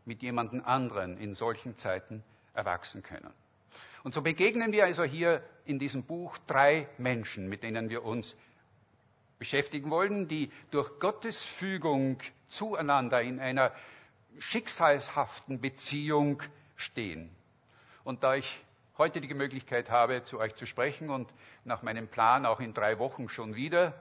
mit 0.04 0.22
jemandem 0.22 0.64
anderen 0.64 1.18
in 1.18 1.34
solchen 1.34 1.76
Zeiten 1.76 2.24
erwachsen 2.54 3.02
können. 3.02 3.32
Und 4.04 4.14
so 4.14 4.22
begegnen 4.22 4.72
wir 4.72 4.84
also 4.84 5.04
hier 5.04 5.42
in 5.64 5.78
diesem 5.78 6.04
Buch 6.04 6.38
drei 6.46 6.88
Menschen, 6.96 7.48
mit 7.48 7.62
denen 7.62 7.90
wir 7.90 8.04
uns 8.04 8.36
beschäftigen 9.38 9.90
wollen, 9.90 10.28
die 10.28 10.50
durch 10.70 10.98
Gottes 10.98 11.44
Fügung 11.44 12.18
zueinander 12.48 13.20
in 13.22 13.38
einer 13.38 13.72
schicksalshaften 14.38 15.60
Beziehung 15.60 16.42
stehen. 16.76 17.30
Und 18.04 18.22
da 18.22 18.34
ich 18.34 18.60
heute 18.96 19.20
die 19.20 19.32
Möglichkeit 19.34 19.90
habe, 19.90 20.24
zu 20.24 20.38
euch 20.38 20.54
zu 20.56 20.66
sprechen 20.66 21.10
und 21.10 21.28
nach 21.64 21.82
meinem 21.82 22.08
Plan 22.08 22.46
auch 22.46 22.60
in 22.60 22.74
drei 22.74 22.98
Wochen 22.98 23.28
schon 23.28 23.54
wieder, 23.54 23.94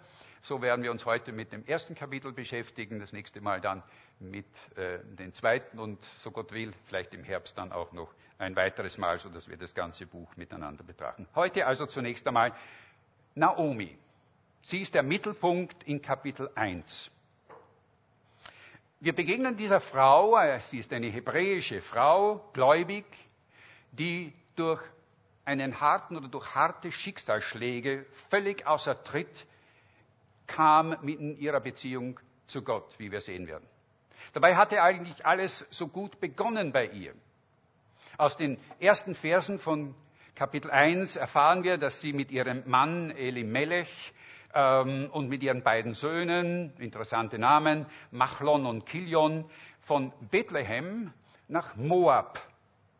so 0.47 0.61
werden 0.61 0.81
wir 0.81 0.91
uns 0.91 1.05
heute 1.05 1.33
mit 1.33 1.51
dem 1.51 1.65
ersten 1.65 1.93
Kapitel 1.93 2.31
beschäftigen, 2.31 2.99
das 2.99 3.11
nächste 3.11 3.41
Mal 3.41 3.59
dann 3.59 3.83
mit 4.19 4.45
äh, 4.77 4.99
dem 5.03 5.33
zweiten 5.33 5.77
und 5.77 6.01
so 6.03 6.31
Gott 6.31 6.53
will, 6.53 6.71
vielleicht 6.85 7.13
im 7.13 7.23
Herbst 7.23 7.57
dann 7.57 7.73
auch 7.73 7.91
noch 7.91 8.13
ein 8.37 8.55
weiteres 8.55 8.97
Mal, 8.97 9.19
sodass 9.19 9.49
wir 9.49 9.57
das 9.57 9.75
ganze 9.75 10.05
Buch 10.05 10.35
miteinander 10.37 10.85
betrachten. 10.85 11.27
Heute 11.35 11.67
also 11.67 11.85
zunächst 11.85 12.25
einmal 12.27 12.53
Naomi. 13.35 13.97
Sie 14.61 14.81
ist 14.81 14.95
der 14.95 15.03
Mittelpunkt 15.03 15.83
in 15.83 16.01
Kapitel 16.01 16.49
1. 16.55 17.11
Wir 19.01 19.13
begegnen 19.13 19.57
dieser 19.57 19.81
Frau, 19.81 20.37
äh, 20.37 20.61
sie 20.61 20.79
ist 20.79 20.93
eine 20.93 21.07
hebräische 21.07 21.81
Frau, 21.81 22.49
gläubig, 22.53 23.05
die 23.91 24.33
durch 24.55 24.81
einen 25.43 25.81
harten 25.81 26.15
oder 26.15 26.29
durch 26.29 26.55
harte 26.55 26.91
Schicksalsschläge 26.91 28.05
völlig 28.29 28.65
außer 28.65 29.03
Tritt 29.03 29.45
kam 30.47 30.93
in 31.03 31.37
ihrer 31.37 31.59
Beziehung 31.59 32.19
zu 32.45 32.63
Gott, 32.63 32.95
wie 32.97 33.11
wir 33.11 33.21
sehen 33.21 33.47
werden. 33.47 33.67
Dabei 34.33 34.55
hatte 34.55 34.81
eigentlich 34.81 35.25
alles 35.25 35.67
so 35.69 35.87
gut 35.87 36.19
begonnen 36.19 36.71
bei 36.71 36.87
ihr. 36.87 37.13
Aus 38.17 38.35
den 38.37 38.57
ersten 38.79 39.13
Versen 39.13 39.59
von 39.59 39.93
Kapitel 40.35 40.71
1 40.71 41.15
erfahren 41.15 41.63
wir, 41.63 41.77
dass 41.77 42.01
sie 42.01 42.13
mit 42.13 42.31
ihrem 42.31 42.63
Mann 42.65 43.11
Elimelech 43.11 44.13
ähm, 44.53 45.09
und 45.11 45.29
mit 45.29 45.43
ihren 45.43 45.63
beiden 45.63 45.93
Söhnen, 45.93 46.73
interessante 46.77 47.37
Namen, 47.39 47.85
Machlon 48.11 48.65
und 48.65 48.85
Kilion, 48.85 49.45
von 49.81 50.11
Bethlehem 50.31 51.13
nach 51.47 51.75
Moab. 51.75 52.39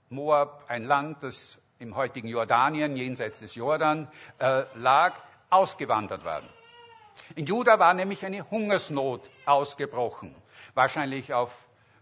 Moab, 0.10 0.66
ein 0.68 0.86
Land, 0.86 1.24
das 1.24 1.62
im 1.80 1.96
heutigen 1.96 2.27
Jordanien, 2.27 2.96
jenseits 2.96 3.39
des 3.39 3.56
Jordan, 3.56 4.08
äh, 4.39 4.63
lag, 4.75 5.13
ausgewandert 5.50 6.25
waren. 6.25 6.48
In 7.36 7.46
Juda 7.46 7.80
war 7.80 7.94
nämlich 7.94 8.26
eine 8.26 8.50
Hungersnot 8.50 9.30
ausgebrochen, 9.46 10.36
wahrscheinlich 10.74 11.34
auf 11.34 11.52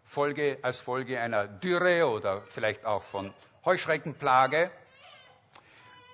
Folge, 0.03 0.59
als 0.61 0.79
Folge 0.79 1.19
einer 1.19 1.47
Dürre 1.47 2.07
oder 2.07 2.41
vielleicht 2.47 2.85
auch 2.85 3.03
von 3.03 3.33
Heuschreckenplage. 3.65 4.71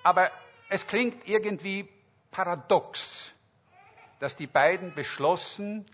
Aber 0.04 0.32
es 0.70 0.88
klingt 0.88 1.28
irgendwie 1.28 1.88
paradox, 2.32 3.34
dass 4.20 4.36
die 4.36 4.48
beiden 4.48 4.94
beschlossen, 4.94 5.86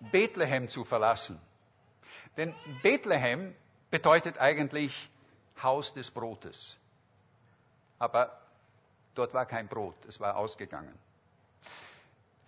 Bethlehem 0.00 0.68
zu 0.68 0.84
verlassen. 0.84 1.40
Denn 2.36 2.54
Bethlehem 2.82 3.54
bedeutet 3.90 4.38
eigentlich 4.38 5.10
Haus 5.62 5.94
des 5.94 6.10
Brotes. 6.10 6.76
Aber 7.98 8.38
dort 9.14 9.32
war 9.32 9.46
kein 9.46 9.68
Brot, 9.68 9.94
es 10.06 10.20
war 10.20 10.36
ausgegangen. 10.36 10.92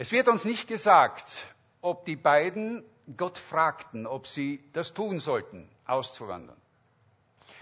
Es 0.00 0.12
wird 0.12 0.28
uns 0.28 0.44
nicht 0.44 0.68
gesagt, 0.68 1.48
ob 1.80 2.04
die 2.04 2.14
beiden 2.16 2.84
Gott 3.16 3.36
fragten, 3.36 4.06
ob 4.06 4.28
sie 4.28 4.62
das 4.72 4.94
tun 4.94 5.18
sollten, 5.18 5.68
auszuwandern. 5.86 6.56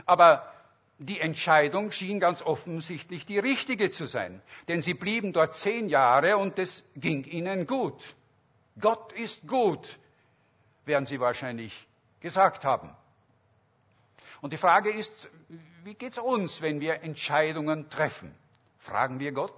Aber 0.05 0.53
die 0.99 1.19
Entscheidung 1.19 1.91
schien 1.93 2.21
ganz 2.21 2.43
offensichtlich 2.43 3.25
die 3.25 3.39
richtige 3.39 3.91
zu 3.91 4.07
sein, 4.07 4.43
denn 4.69 4.83
sie 4.83 4.93
blieben 4.93 5.33
dort 5.33 5.55
zehn 5.55 5.89
Jahre 5.89 6.37
und 6.37 6.59
es 6.59 6.85
ging 6.95 7.25
ihnen 7.25 7.67
gut. 7.67 8.03
Gott 8.79 9.13
ist 9.15 9.47
gut, 9.47 9.99
werden 10.85 11.07
sie 11.07 11.21
wahrscheinlich 11.21 11.87
gesagt 12.21 12.67
haben. 12.67 12.95
Und 14.43 14.53
die 14.53 14.59
Frage 14.59 14.91
ist, 14.91 15.31
wie 15.85 15.95
geht 15.95 16.13
es 16.13 16.19
uns, 16.19 16.61
wenn 16.61 16.81
wir 16.81 17.03
Entscheidungen 17.03 17.89
treffen? 17.89 18.35
Fragen 18.79 19.21
wir 19.21 19.33
Gott? 19.33 19.55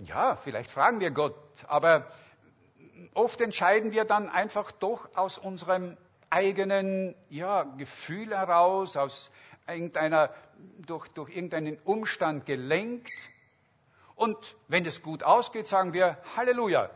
Ja, 0.00 0.36
vielleicht 0.36 0.70
fragen 0.70 1.00
wir 1.00 1.10
Gott, 1.10 1.36
aber 1.66 2.10
oft 3.12 3.40
entscheiden 3.40 3.92
wir 3.92 4.04
dann 4.04 4.30
einfach 4.30 4.72
doch 4.72 5.14
aus 5.14 5.36
unserem 5.36 5.98
eigenen 6.30 7.14
ja, 7.28 7.64
Gefühl 7.64 8.30
heraus, 8.34 8.96
aus 8.96 9.30
irgendeiner, 9.66 10.32
durch, 10.86 11.08
durch 11.08 11.30
irgendeinen 11.30 11.78
Umstand 11.84 12.46
gelenkt. 12.46 13.12
Und 14.14 14.38
wenn 14.68 14.86
es 14.86 15.02
gut 15.02 15.22
ausgeht, 15.22 15.66
sagen 15.66 15.92
wir, 15.92 16.16
Halleluja, 16.34 16.90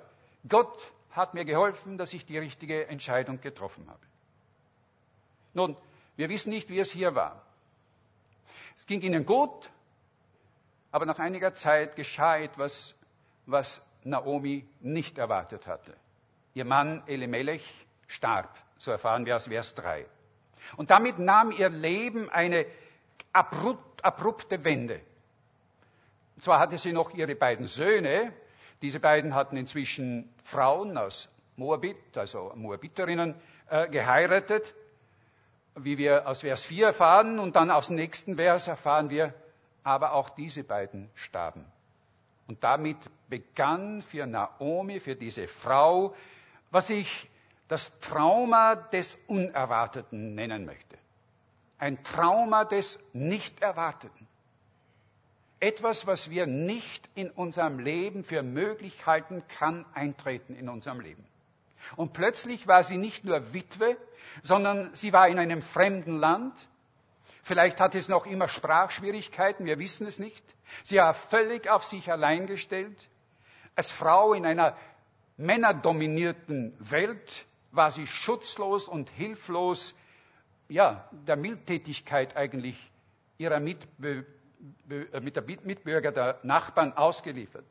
Gott 0.48 0.92
hat 1.10 1.34
mir 1.34 1.44
geholfen, 1.44 1.98
dass 1.98 2.12
ich 2.14 2.24
die 2.24 2.38
richtige 2.38 2.86
Entscheidung 2.88 3.40
getroffen 3.40 3.88
habe. 3.88 4.00
Nun, 5.52 5.76
wir 6.16 6.30
wissen 6.30 6.50
nicht, 6.50 6.70
wie 6.70 6.78
es 6.78 6.90
hier 6.90 7.14
war. 7.14 7.42
Es 8.76 8.86
ging 8.86 9.02
ihnen 9.02 9.26
gut, 9.26 9.70
aber 10.94 11.06
nach 11.06 11.18
einiger 11.18 11.54
Zeit 11.54 11.96
geschah 11.96 12.36
etwas, 12.36 12.94
was 13.46 13.84
Naomi 14.04 14.64
nicht 14.78 15.18
erwartet 15.18 15.66
hatte. 15.66 15.92
Ihr 16.52 16.64
Mann 16.64 17.02
Elimelech 17.08 17.68
starb, 18.06 18.48
so 18.76 18.92
erfahren 18.92 19.26
wir 19.26 19.34
aus 19.34 19.48
Vers 19.48 19.74
3. 19.74 20.06
Und 20.76 20.92
damit 20.92 21.18
nahm 21.18 21.50
ihr 21.50 21.68
Leben 21.68 22.30
eine 22.30 22.64
abrupte 23.32 24.62
Wende. 24.62 25.00
Und 26.36 26.44
zwar 26.44 26.60
hatte 26.60 26.78
sie 26.78 26.92
noch 26.92 27.12
ihre 27.12 27.34
beiden 27.34 27.66
Söhne. 27.66 28.32
Diese 28.80 29.00
beiden 29.00 29.34
hatten 29.34 29.56
inzwischen 29.56 30.32
Frauen 30.44 30.96
aus 30.96 31.28
Moabit, 31.56 32.16
also 32.16 32.52
Moabiterinnen, 32.54 33.34
äh, 33.68 33.88
geheiratet, 33.88 34.72
wie 35.74 35.98
wir 35.98 36.28
aus 36.28 36.42
Vers 36.42 36.64
4 36.66 36.86
erfahren. 36.86 37.40
Und 37.40 37.56
dann 37.56 37.72
aus 37.72 37.88
dem 37.88 37.96
nächsten 37.96 38.36
Vers 38.36 38.68
erfahren 38.68 39.10
wir, 39.10 39.34
aber 39.84 40.14
auch 40.14 40.30
diese 40.30 40.64
beiden 40.64 41.10
starben. 41.14 41.64
Und 42.46 42.64
damit 42.64 42.96
begann 43.28 44.02
für 44.02 44.26
Naomi, 44.26 45.00
für 45.00 45.14
diese 45.14 45.46
Frau, 45.46 46.14
was 46.70 46.90
ich 46.90 47.30
das 47.68 47.98
Trauma 48.00 48.74
des 48.74 49.16
Unerwarteten 49.26 50.34
nennen 50.34 50.64
möchte. 50.64 50.98
Ein 51.78 52.02
Trauma 52.02 52.64
des 52.64 52.98
Nichterwarteten. 53.12 54.26
Etwas, 55.60 56.06
was 56.06 56.28
wir 56.28 56.46
nicht 56.46 57.08
in 57.14 57.30
unserem 57.30 57.78
Leben 57.78 58.24
für 58.24 58.42
möglich 58.42 59.06
halten, 59.06 59.42
kann 59.58 59.86
eintreten 59.94 60.54
in 60.54 60.68
unserem 60.68 61.00
Leben. 61.00 61.24
Und 61.96 62.12
plötzlich 62.12 62.66
war 62.66 62.82
sie 62.82 62.96
nicht 62.98 63.24
nur 63.24 63.54
Witwe, 63.54 63.96
sondern 64.42 64.94
sie 64.94 65.12
war 65.12 65.28
in 65.28 65.38
einem 65.38 65.62
fremden 65.62 66.18
Land. 66.18 66.54
Vielleicht 67.44 67.78
hatte 67.78 68.00
sie 68.00 68.10
noch 68.10 68.24
immer 68.26 68.48
Sprachschwierigkeiten, 68.48 69.66
wir 69.66 69.78
wissen 69.78 70.06
es 70.06 70.18
nicht. 70.18 70.42
Sie 70.82 70.96
war 70.96 71.12
völlig 71.12 71.68
auf 71.68 71.84
sich 71.84 72.10
allein 72.10 72.46
gestellt. 72.46 73.08
Als 73.76 73.90
Frau 73.92 74.32
in 74.32 74.46
einer 74.46 74.76
männerdominierten 75.36 76.74
Welt 76.78 77.46
war 77.70 77.90
sie 77.90 78.06
schutzlos 78.06 78.88
und 78.88 79.10
hilflos, 79.10 79.94
ja, 80.68 81.08
der 81.12 81.36
Mildtätigkeit 81.36 82.34
eigentlich 82.34 82.78
ihrer 83.36 83.60
Mitbe 83.60 84.24
äh, 84.88 85.20
mit 85.20 85.36
der 85.36 85.42
Mitbürger 85.42 86.12
der 86.12 86.40
Nachbarn 86.44 86.94
ausgeliefert. 86.94 87.66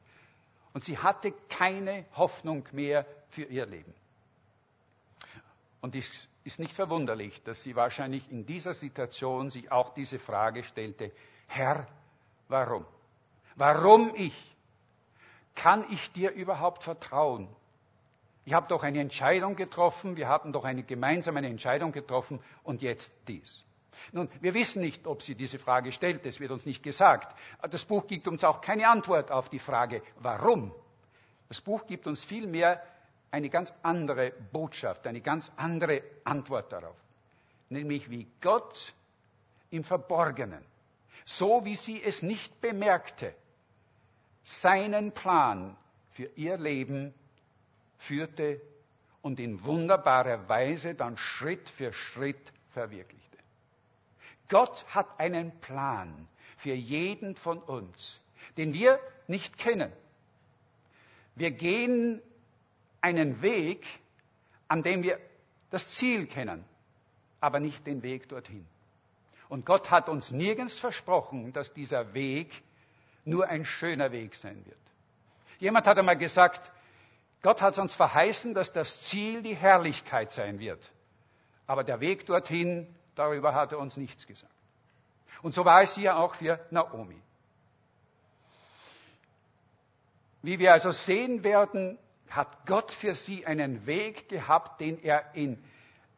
Und 0.74 0.84
sie 0.84 1.00
hatte 1.00 1.34
keine 1.50 2.06
Hoffnung 2.16 2.68
mehr 2.72 3.08
für 3.30 3.44
ihr 3.44 3.66
Leben. 3.66 3.94
Und 5.84 5.96
es 5.96 6.30
ist 6.46 6.60
nicht 6.60 6.74
verwunderlich, 6.74 7.44
dass 7.44 7.62
sie 7.62 7.76
wahrscheinlich 7.76 8.32
in 8.32 8.46
dieser 8.46 8.74
Situation 8.74 9.50
sich 9.50 9.70
auch 9.70 9.94
diese 9.94 10.18
Frage 10.18 10.64
stellte, 10.64 11.12
Herr, 11.48 11.86
warum? 12.48 12.86
Warum 13.58 14.16
ich? 14.16 14.34
Kann 15.56 15.86
ich 15.92 16.10
dir 16.14 16.32
überhaupt 16.32 16.84
vertrauen? 16.84 17.50
Ich 18.46 18.54
habe 18.54 18.66
doch 18.70 18.82
eine 18.82 19.02
Entscheidung 19.02 19.58
getroffen, 19.58 20.16
wir 20.16 20.30
haben 20.30 20.54
doch 20.54 20.64
eine 20.64 20.84
gemeinsame 20.84 21.46
Entscheidung 21.46 21.92
getroffen 21.92 22.40
und 22.64 22.82
jetzt 22.82 23.12
dies. 23.28 23.66
Nun, 24.14 24.30
wir 24.40 24.54
wissen 24.54 24.82
nicht, 24.82 25.06
ob 25.06 25.22
sie 25.22 25.36
diese 25.36 25.60
Frage 25.60 25.92
stellt, 25.92 26.26
es 26.26 26.40
wird 26.40 26.52
uns 26.52 26.66
nicht 26.66 26.82
gesagt. 26.82 27.38
Das 27.70 27.84
Buch 27.84 28.08
gibt 28.08 28.30
uns 28.30 28.46
auch 28.46 28.62
keine 28.62 28.88
Antwort 28.88 29.34
auf 29.34 29.50
die 29.50 29.60
Frage, 29.60 30.02
warum. 30.16 30.74
Das 31.50 31.60
Buch 31.60 31.86
gibt 31.86 32.08
uns 32.08 32.24
vielmehr 32.24 32.82
eine 33.34 33.50
ganz 33.50 33.74
andere 33.82 34.32
Botschaft, 34.52 35.08
eine 35.08 35.20
ganz 35.20 35.52
andere 35.56 36.04
Antwort 36.24 36.72
darauf. 36.72 36.96
Nämlich 37.68 38.08
wie 38.12 38.28
Gott 38.42 38.94
im 39.72 39.84
Verborgenen, 39.84 40.64
so 41.26 41.66
wie 41.66 41.76
sie 41.76 42.02
es 42.04 42.22
nicht 42.22 42.62
bemerkte, 42.62 43.34
seinen 44.44 45.14
Plan 45.14 45.76
für 46.12 46.30
ihr 46.36 46.58
Leben 46.58 47.12
führte 47.98 48.62
und 49.24 49.40
in 49.40 49.64
wunderbarer 49.64 50.48
Weise 50.48 50.94
dann 50.94 51.18
Schritt 51.18 51.68
für 51.70 51.92
Schritt 51.92 52.54
verwirklichte. 52.70 53.38
Gott 54.48 54.86
hat 54.94 55.20
einen 55.20 55.60
Plan 55.60 56.28
für 56.58 56.76
jeden 56.76 57.36
von 57.36 57.58
uns, 57.58 58.22
den 58.58 58.76
wir 58.76 59.00
nicht 59.26 59.58
kennen. 59.58 59.92
Wir 61.34 61.50
gehen 61.50 62.22
einen 63.04 63.42
Weg, 63.42 63.86
an 64.68 64.82
dem 64.82 65.04
wir 65.04 65.20
das 65.70 65.90
Ziel 65.92 66.26
kennen, 66.26 66.64
aber 67.42 67.60
nicht 67.60 67.86
den 67.86 68.02
Weg 68.02 68.30
dorthin. 68.30 68.66
Und 69.50 69.66
Gott 69.66 69.92
hat 69.92 70.08
uns 70.10 70.32
nirgends 70.32 70.80
versprochen, 70.80 71.52
dass 71.54 71.74
dieser 71.74 72.14
Weg 72.14 72.64
nur 73.26 73.48
ein 73.48 73.66
schöner 73.66 74.12
Weg 74.12 74.36
sein 74.36 74.66
wird. 74.66 74.78
Jemand 75.60 75.86
hat 75.86 75.98
einmal 75.98 76.18
gesagt, 76.18 76.72
Gott 77.42 77.62
hat 77.62 77.78
uns 77.78 77.94
verheißen, 77.94 78.54
dass 78.54 78.72
das 78.72 79.02
Ziel 79.02 79.42
die 79.42 79.56
Herrlichkeit 79.56 80.32
sein 80.32 80.60
wird. 80.60 80.90
Aber 81.68 81.84
der 81.84 82.00
Weg 82.00 82.26
dorthin, 82.26 82.88
darüber 83.16 83.54
hat 83.54 83.74
er 83.74 83.80
uns 83.80 83.98
nichts 83.98 84.26
gesagt. 84.26 84.54
Und 85.42 85.54
so 85.54 85.66
war 85.66 85.82
es 85.82 85.94
hier 85.94 86.18
auch 86.18 86.36
für 86.36 86.66
Naomi. 86.72 87.22
Wie 90.42 90.58
wir 90.58 90.72
also 90.72 90.92
sehen 90.92 91.44
werden, 91.44 91.98
hat 92.36 92.66
Gott 92.66 92.92
für 92.92 93.14
sie 93.16 93.46
einen 93.46 93.86
Weg 93.86 94.30
gehabt, 94.30 94.82
den 94.82 95.02
er 95.04 95.36
in, 95.36 95.64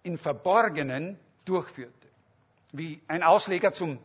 in 0.03 0.17
Verborgenen 0.17 1.19
durchführte. 1.45 1.93
Wie 2.71 3.01
ein 3.07 3.23
Ausleger 3.23 3.73
zum 3.73 3.99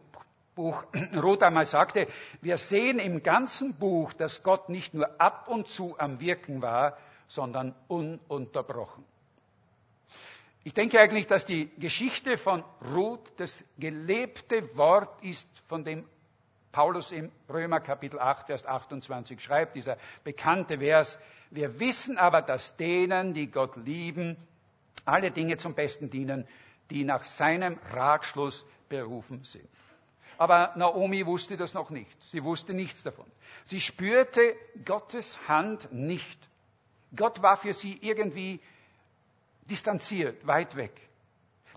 Buch 0.55 0.85
Ruth 1.15 1.43
einmal 1.43 1.67
sagte, 1.67 2.07
wir 2.41 2.57
sehen 2.57 2.99
im 2.99 3.23
ganzen 3.23 3.75
Buch, 3.75 4.13
dass 4.13 4.43
Gott 4.43 4.69
nicht 4.69 4.95
nur 4.95 5.21
ab 5.21 5.49
und 5.49 5.69
zu 5.69 5.99
am 5.99 6.21
Wirken 6.21 6.63
war, 6.63 6.97
sondern 7.27 7.75
ununterbrochen. 7.89 9.05
Ich 10.63 10.75
denke 10.75 11.01
eigentlich, 11.01 11.27
dass 11.27 11.47
die 11.47 11.71
Geschichte 11.79 12.37
von 12.37 12.63
Ruth 12.95 13.33
das 13.39 13.65
gelebte 13.79 14.77
Wort 14.77 15.25
ist, 15.25 15.49
von 15.69 15.85
dem 15.85 16.05
Paulus 16.73 17.13
im 17.13 17.33
Römer 17.49 17.81
Kapitel 17.81 18.19
8, 18.19 18.47
Vers 18.47 18.67
28 18.67 19.41
schreibt, 19.41 19.75
dieser 19.75 19.97
bekannte 20.23 20.79
Vers. 20.79 21.19
Wir 21.51 21.81
wissen 21.81 22.17
aber, 22.17 22.43
dass 22.43 22.77
denen, 22.77 23.35
die 23.35 23.51
Gott 23.51 23.77
lieben, 23.77 24.37
alle 25.05 25.31
Dinge 25.31 25.57
zum 25.57 25.75
Besten 25.75 26.11
dienen, 26.11 26.47
die 26.91 27.05
nach 27.05 27.25
seinem 27.25 27.79
Ratschluss 27.93 28.65
berufen 28.89 29.45
sind. 29.45 29.69
Aber 30.39 30.73
Naomi 30.77 31.27
wusste 31.27 31.57
das 31.57 31.75
noch 31.75 31.91
nicht. 31.91 32.11
Sie 32.23 32.43
wusste 32.43 32.73
nichts 32.73 33.03
davon. 33.03 33.27
Sie 33.65 33.81
spürte 33.81 34.55
Gottes 34.85 35.39
Hand 35.49 35.93
nicht. 35.93 36.39
Gott 37.15 37.43
war 37.43 37.57
für 37.57 37.75
sie 37.75 37.99
irgendwie 38.01 38.61
distanziert, 39.69 40.47
weit 40.47 40.77
weg. 40.77 40.93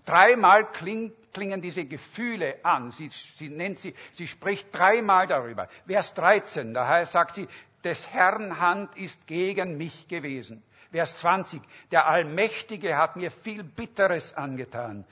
Dreimal 0.04 0.70
kling, 0.70 1.12
klingen 1.32 1.60
diese 1.60 1.84
Gefühle 1.84 2.64
an. 2.64 2.90
Sie, 2.90 3.08
sie 3.08 3.48
nennt 3.48 3.78
sie, 3.78 3.94
sie 4.12 4.26
spricht 4.26 4.74
dreimal 4.74 5.26
darüber. 5.26 5.68
Vers 5.86 6.14
13, 6.14 6.74
daher 6.74 7.06
sagt 7.06 7.34
sie, 7.34 7.48
des 7.84 8.08
Herrn 8.12 8.60
Hand 8.60 8.96
ist 8.96 9.26
gegen 9.26 9.76
mich 9.76 10.08
gewesen. 10.08 10.62
Vers 10.90 11.16
20, 11.16 11.60
der 11.90 12.06
Allmächtige 12.06 12.96
hat 12.96 13.16
mir 13.16 13.30
viel 13.30 13.62
Bitteres 13.62 14.32
angetan. 14.34 15.04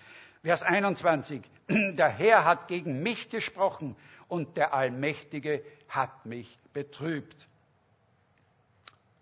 Vers 0.42 0.62
21, 0.62 1.42
der 1.68 2.08
Herr 2.08 2.44
hat 2.44 2.68
gegen 2.68 3.02
mich 3.02 3.28
gesprochen 3.30 3.96
und 4.28 4.56
der 4.56 4.74
Allmächtige 4.74 5.62
hat 5.88 6.24
mich 6.24 6.58
betrübt. 6.72 7.46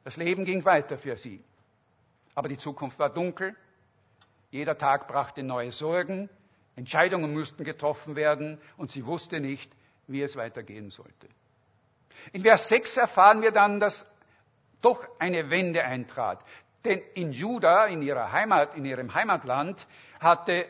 Das 0.04 0.16
Leben 0.16 0.44
ging 0.44 0.64
weiter 0.64 0.98
für 0.98 1.16
sie. 1.16 1.42
Aber 2.34 2.48
die 2.48 2.58
Zukunft 2.58 2.98
war 2.98 3.10
dunkel. 3.10 3.54
Jeder 4.50 4.78
Tag 4.78 5.08
brachte 5.08 5.42
neue 5.42 5.72
Sorgen. 5.72 6.28
Entscheidungen 6.76 7.34
mussten 7.34 7.64
getroffen 7.64 8.16
werden 8.16 8.58
und 8.76 8.90
sie 8.90 9.04
wusste 9.04 9.40
nicht, 9.40 9.70
wie 10.06 10.22
es 10.22 10.36
weitergehen 10.36 10.90
sollte. 10.90 11.28
In 12.32 12.42
Vers 12.42 12.68
6 12.68 12.96
erfahren 12.96 13.42
wir 13.42 13.50
dann, 13.50 13.80
dass 13.80 14.06
doch 14.82 15.06
eine 15.18 15.50
Wende 15.50 15.84
eintrat. 15.84 16.40
Denn 16.84 17.02
in 17.14 17.32
Juda, 17.32 17.86
in 17.86 18.02
ihrer 18.02 18.32
Heimat, 18.32 18.74
in 18.74 18.84
ihrem 18.84 19.12
Heimatland, 19.14 19.86
hatte 20.18 20.66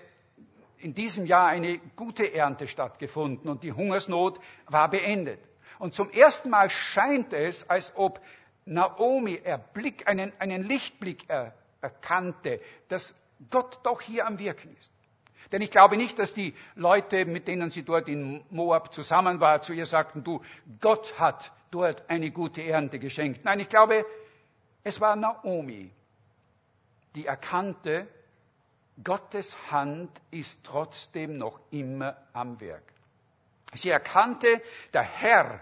in 0.79 0.95
diesem 0.95 1.27
Jahr 1.27 1.49
eine 1.49 1.79
gute 1.95 2.33
Ernte 2.33 2.67
stattgefunden 2.67 3.51
und 3.51 3.63
die 3.63 3.73
Hungersnot 3.73 4.41
war 4.67 4.89
beendet. 4.89 5.41
Und 5.79 5.95
zum 5.95 6.11
ersten 6.11 6.51
Mal 6.51 6.71
scheint 6.71 7.33
es, 7.33 7.69
als 7.69 7.93
ob 7.97 8.21
Naomi 8.65 9.41
erblick, 9.43 10.07
einen, 10.09 10.33
einen 10.39 10.63
Lichtblick 10.63 11.29
er, 11.29 11.55
erkannte, 11.81 12.61
dass 12.89 13.15
Gott 13.51 13.81
doch 13.85 14.01
hier 14.01 14.27
am 14.27 14.39
Wirken 14.39 14.77
ist. 14.79 14.93
Denn 15.53 15.63
ich 15.63 15.71
glaube 15.71 15.97
nicht, 15.97 16.19
dass 16.19 16.33
die 16.33 16.55
Leute, 16.77 17.25
mit 17.25 17.49
denen 17.49 17.71
sie 17.71 17.83
dort 17.83 18.09
in 18.09 18.45
Moab 18.51 18.93
zusammen 18.95 19.41
war, 19.41 19.63
zu 19.63 19.73
ihr 19.73 19.87
sagten, 19.87 20.23
du, 20.23 20.41
Gott 20.81 21.19
hat 21.19 21.51
dort 21.71 22.09
eine 22.09 22.31
gute 22.31 22.63
Ernte 22.63 22.99
geschenkt. 22.99 23.45
Nein, 23.45 23.61
ich 23.61 23.69
glaube, 23.69 24.05
es 24.85 25.01
war 25.01 25.17
Naomi, 25.17 25.91
die 27.15 27.27
erkannte, 27.27 28.07
Gottes 29.03 29.57
Hand 29.71 30.11
ist 30.31 30.63
trotzdem 30.63 31.39
noch 31.39 31.61
immer 31.71 32.17
am 32.33 32.61
Werk. 32.61 32.83
Sie 33.75 33.91
erkannte, 33.91 34.61
der 34.93 35.03
Herr, 35.03 35.61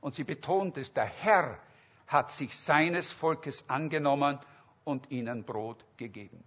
und 0.00 0.14
sie 0.14 0.24
betont 0.24 0.76
es, 0.78 0.92
der 0.92 1.06
Herr 1.06 1.58
hat 2.06 2.30
sich 2.30 2.56
seines 2.56 3.12
Volkes 3.12 3.68
angenommen 3.68 4.38
und 4.84 5.10
ihnen 5.10 5.44
Brot 5.44 5.84
gegeben. 5.96 6.42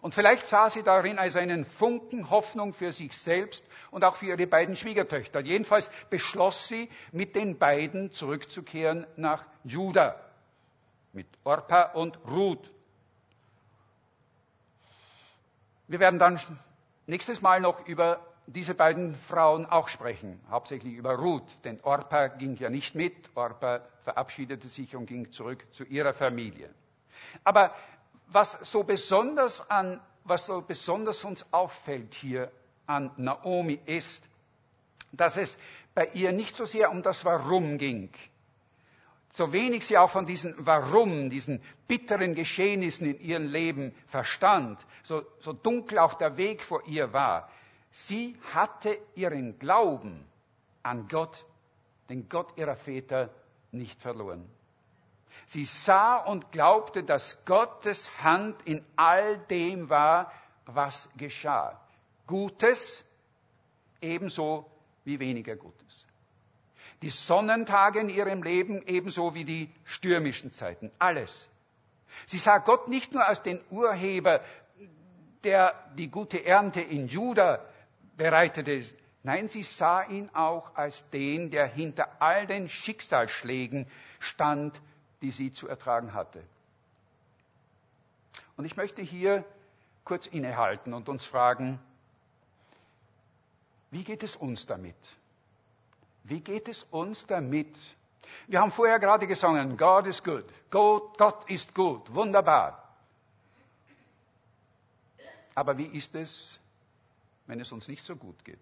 Und 0.00 0.14
vielleicht 0.14 0.46
sah 0.46 0.68
sie 0.68 0.82
darin 0.82 1.18
also 1.18 1.38
einen 1.38 1.64
Funken 1.64 2.28
Hoffnung 2.28 2.74
für 2.74 2.92
sich 2.92 3.16
selbst 3.16 3.64
und 3.90 4.04
auch 4.04 4.16
für 4.16 4.26
ihre 4.26 4.46
beiden 4.46 4.76
Schwiegertöchter. 4.76 5.40
Jedenfalls 5.40 5.90
beschloss 6.10 6.68
sie, 6.68 6.90
mit 7.12 7.34
den 7.34 7.58
beiden 7.58 8.10
zurückzukehren 8.12 9.06
nach 9.16 9.44
Juda. 9.64 10.20
Mit 11.12 11.26
Orpa 11.44 11.92
und 11.92 12.18
Ruth. 12.26 12.70
Wir 15.88 16.00
werden 16.00 16.18
dann 16.18 16.40
nächstes 17.06 17.40
Mal 17.40 17.60
noch 17.60 17.86
über 17.86 18.20
diese 18.46 18.74
beiden 18.74 19.14
Frauen 19.14 19.64
auch 19.64 19.88
sprechen, 19.88 20.40
hauptsächlich 20.50 20.94
über 20.94 21.14
Ruth, 21.14 21.48
denn 21.64 21.80
Orpa 21.82 22.28
ging 22.28 22.56
ja 22.56 22.68
nicht 22.68 22.94
mit, 22.94 23.14
Orpa 23.34 23.80
verabschiedete 24.02 24.68
sich 24.68 24.94
und 24.96 25.06
ging 25.06 25.30
zurück 25.32 25.64
zu 25.72 25.84
ihrer 25.84 26.12
Familie. 26.12 26.68
Aber 27.42 27.74
was 28.28 28.58
so 28.62 28.82
besonders 28.82 29.60
an, 29.70 30.00
was 30.24 30.46
so 30.46 30.60
besonders 30.62 31.24
uns 31.24 31.44
auffällt 31.52 32.14
hier 32.14 32.50
an 32.86 33.10
Naomi 33.16 33.80
ist, 33.86 34.28
dass 35.12 35.36
es 35.36 35.56
bei 35.94 36.06
ihr 36.14 36.32
nicht 36.32 36.56
so 36.56 36.64
sehr 36.64 36.90
um 36.90 37.02
das 37.02 37.24
Warum 37.24 37.78
ging, 37.78 38.10
so 39.32 39.52
wenig 39.52 39.84
sie 39.86 39.98
auch 39.98 40.10
von 40.10 40.26
diesen 40.26 40.54
Warum, 40.58 41.28
diesen 41.28 41.60
bitteren 41.88 42.34
Geschehnissen 42.34 43.06
in 43.06 43.20
ihrem 43.20 43.46
Leben 43.48 43.94
verstand, 44.06 44.84
so, 45.02 45.24
so 45.40 45.52
dunkel 45.52 45.98
auch 45.98 46.14
der 46.14 46.36
Weg 46.36 46.62
vor 46.62 46.86
ihr 46.86 47.12
war, 47.12 47.48
sie 47.90 48.36
hatte 48.52 48.96
ihren 49.16 49.58
Glauben 49.58 50.24
an 50.82 51.08
Gott, 51.08 51.44
den 52.08 52.28
Gott 52.28 52.56
ihrer 52.56 52.76
Väter, 52.76 53.30
nicht 53.72 54.00
verloren. 54.00 54.48
Sie 55.46 55.64
sah 55.64 56.16
und 56.16 56.52
glaubte, 56.52 57.02
dass 57.04 57.44
Gottes 57.44 58.10
Hand 58.22 58.62
in 58.62 58.84
all 58.96 59.38
dem 59.50 59.90
war, 59.90 60.32
was 60.66 61.08
geschah. 61.16 61.80
Gutes 62.26 63.04
ebenso 64.00 64.70
wie 65.04 65.18
weniger 65.20 65.56
Gutes. 65.56 65.84
Die 67.02 67.10
Sonnentage 67.10 68.00
in 68.00 68.08
ihrem 68.08 68.42
Leben 68.42 68.82
ebenso 68.86 69.34
wie 69.34 69.44
die 69.44 69.70
stürmischen 69.84 70.52
Zeiten. 70.52 70.90
Alles. 70.98 71.48
Sie 72.26 72.38
sah 72.38 72.58
Gott 72.58 72.88
nicht 72.88 73.12
nur 73.12 73.26
als 73.26 73.42
den 73.42 73.60
Urheber, 73.70 74.40
der 75.42 75.74
die 75.96 76.08
gute 76.08 76.44
Ernte 76.44 76.80
in 76.80 77.08
Juda 77.08 77.60
bereitete. 78.16 78.82
Nein, 79.22 79.48
sie 79.48 79.62
sah 79.62 80.02
ihn 80.04 80.30
auch 80.32 80.74
als 80.76 81.08
den, 81.10 81.50
der 81.50 81.66
hinter 81.66 82.22
all 82.22 82.46
den 82.46 82.68
Schicksalsschlägen 82.68 83.86
stand, 84.18 84.80
die 85.24 85.30
sie 85.30 85.50
zu 85.50 85.66
ertragen 85.66 86.12
hatte. 86.12 86.44
Und 88.58 88.66
ich 88.66 88.76
möchte 88.76 89.00
hier 89.00 89.42
kurz 90.04 90.26
innehalten 90.26 90.92
und 90.92 91.08
uns 91.08 91.24
fragen, 91.24 91.80
wie 93.90 94.04
geht 94.04 94.22
es 94.22 94.36
uns 94.36 94.66
damit? 94.66 94.96
Wie 96.24 96.40
geht 96.40 96.68
es 96.68 96.82
uns 96.90 97.24
damit? 97.26 97.74
Wir 98.48 98.60
haben 98.60 98.70
vorher 98.70 98.98
gerade 98.98 99.26
gesungen, 99.26 99.78
God 99.78 100.06
is 100.08 100.22
good. 100.22 100.44
Gott, 100.70 101.16
Gott 101.16 101.48
ist 101.48 101.74
gut. 101.74 102.12
Wunderbar. 102.12 102.94
Aber 105.54 105.78
wie 105.78 105.86
ist 105.86 106.14
es, 106.14 106.60
wenn 107.46 107.60
es 107.60 107.72
uns 107.72 107.88
nicht 107.88 108.04
so 108.04 108.14
gut 108.14 108.44
geht? 108.44 108.58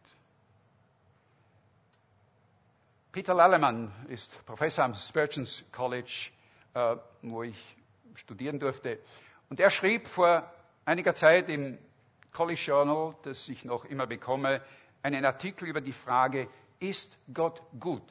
Peter 3.11 3.35
Lallemann 3.35 3.91
ist 4.09 4.39
Professor 4.47 4.85
am 4.85 4.95
Spurgeon's 4.95 5.65
College, 5.73 6.31
äh, 6.75 6.97
wo 7.23 7.43
ich 7.43 7.77
studieren 8.15 8.59
durfte. 8.59 8.99
Und 9.49 9.61
er 9.61 9.71
schrieb 9.71 10.07
vor 10.09 10.51
einiger 10.85 11.15
Zeit 11.15 11.49
im 11.49 11.79
College 12.33 12.61
Journal, 12.65 13.15
das 13.25 13.49
ich 13.49 13.65
noch 13.65 13.85
immer 13.85 14.07
bekomme, 14.07 14.63
einen 15.03 15.25
Artikel 15.25 15.69
über 15.69 15.81
die 15.81 15.93
Frage, 15.93 16.49
ist 16.81 17.17
Gott 17.33 17.63
gut? 17.79 18.03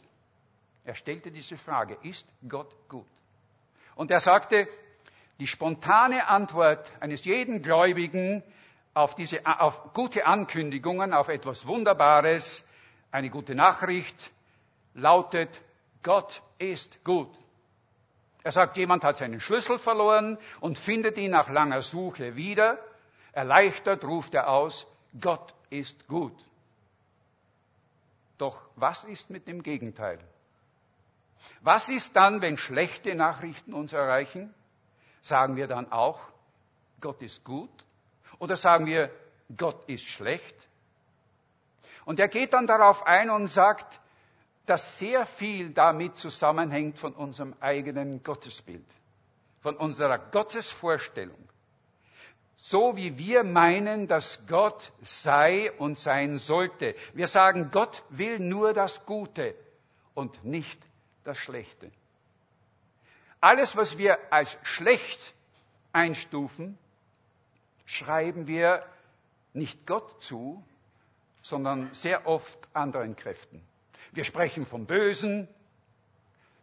Er 0.83 0.95
stellte 0.95 1.31
diese 1.31 1.57
Frage, 1.57 1.97
ist 2.03 2.27
Gott 2.47 2.73
gut? 2.87 3.07
Und 3.95 4.11
er 4.11 4.19
sagte, 4.19 4.67
die 5.39 5.47
spontane 5.47 6.27
Antwort 6.27 6.91
eines 6.99 7.25
jeden 7.25 7.61
Gläubigen 7.61 8.43
auf, 8.93 9.15
diese, 9.15 9.45
auf 9.45 9.93
gute 9.93 10.25
Ankündigungen, 10.25 11.13
auf 11.13 11.29
etwas 11.29 11.65
Wunderbares, 11.65 12.63
eine 13.11 13.29
gute 13.29 13.55
Nachricht, 13.55 14.15
lautet, 14.93 15.61
Gott 16.03 16.41
ist 16.57 17.03
gut. 17.03 17.29
Er 18.43 18.51
sagt, 18.51 18.77
jemand 18.77 19.03
hat 19.03 19.17
seinen 19.17 19.39
Schlüssel 19.39 19.77
verloren 19.77 20.37
und 20.59 20.77
findet 20.77 21.17
ihn 21.17 21.31
nach 21.31 21.49
langer 21.49 21.81
Suche 21.81 22.35
wieder. 22.35 22.79
Erleichtert 23.33 24.03
ruft 24.03 24.33
er 24.33 24.49
aus, 24.49 24.87
Gott 25.19 25.53
ist 25.69 26.07
gut. 26.07 26.35
Doch 28.37 28.61
was 28.75 29.03
ist 29.03 29.29
mit 29.29 29.47
dem 29.47 29.61
Gegenteil? 29.61 30.19
Was 31.61 31.89
ist 31.89 32.15
dann, 32.15 32.41
wenn 32.41 32.57
schlechte 32.57 33.13
Nachrichten 33.15 33.73
uns 33.73 33.93
erreichen? 33.93 34.53
Sagen 35.21 35.55
wir 35.55 35.67
dann 35.67 35.91
auch, 35.91 36.19
Gott 36.99 37.21
ist 37.21 37.43
gut? 37.43 37.69
Oder 38.39 38.55
sagen 38.55 38.87
wir, 38.87 39.11
Gott 39.55 39.87
ist 39.87 40.05
schlecht? 40.05 40.55
Und 42.05 42.19
er 42.19 42.27
geht 42.27 42.53
dann 42.53 42.65
darauf 42.65 43.05
ein 43.05 43.29
und 43.29 43.47
sagt, 43.47 44.01
dass 44.65 44.99
sehr 44.99 45.25
viel 45.25 45.71
damit 45.71 46.17
zusammenhängt 46.17 46.99
von 46.99 47.13
unserem 47.13 47.55
eigenen 47.59 48.23
Gottesbild, 48.23 48.85
von 49.61 49.75
unserer 49.75 50.17
Gottesvorstellung 50.17 51.37
so 52.63 52.95
wie 52.95 53.17
wir 53.17 53.43
meinen, 53.43 54.07
dass 54.07 54.45
Gott 54.47 54.91
sei 55.01 55.71
und 55.79 55.97
sein 55.97 56.37
sollte. 56.37 56.95
Wir 57.13 57.25
sagen, 57.25 57.71
Gott 57.71 58.03
will 58.09 58.37
nur 58.37 58.73
das 58.73 59.03
Gute 59.07 59.55
und 60.13 60.43
nicht 60.45 60.79
das 61.23 61.39
Schlechte. 61.39 61.91
Alles, 63.39 63.75
was 63.75 63.97
wir 63.97 64.19
als 64.31 64.55
schlecht 64.61 65.33
einstufen, 65.91 66.77
schreiben 67.85 68.45
wir 68.45 68.85
nicht 69.53 69.87
Gott 69.87 70.21
zu, 70.21 70.63
sondern 71.41 71.91
sehr 71.95 72.27
oft 72.27 72.59
anderen 72.73 73.15
Kräften. 73.15 73.63
Wir 74.11 74.23
sprechen 74.23 74.65
vom 74.65 74.85
Bösen, 74.85 75.47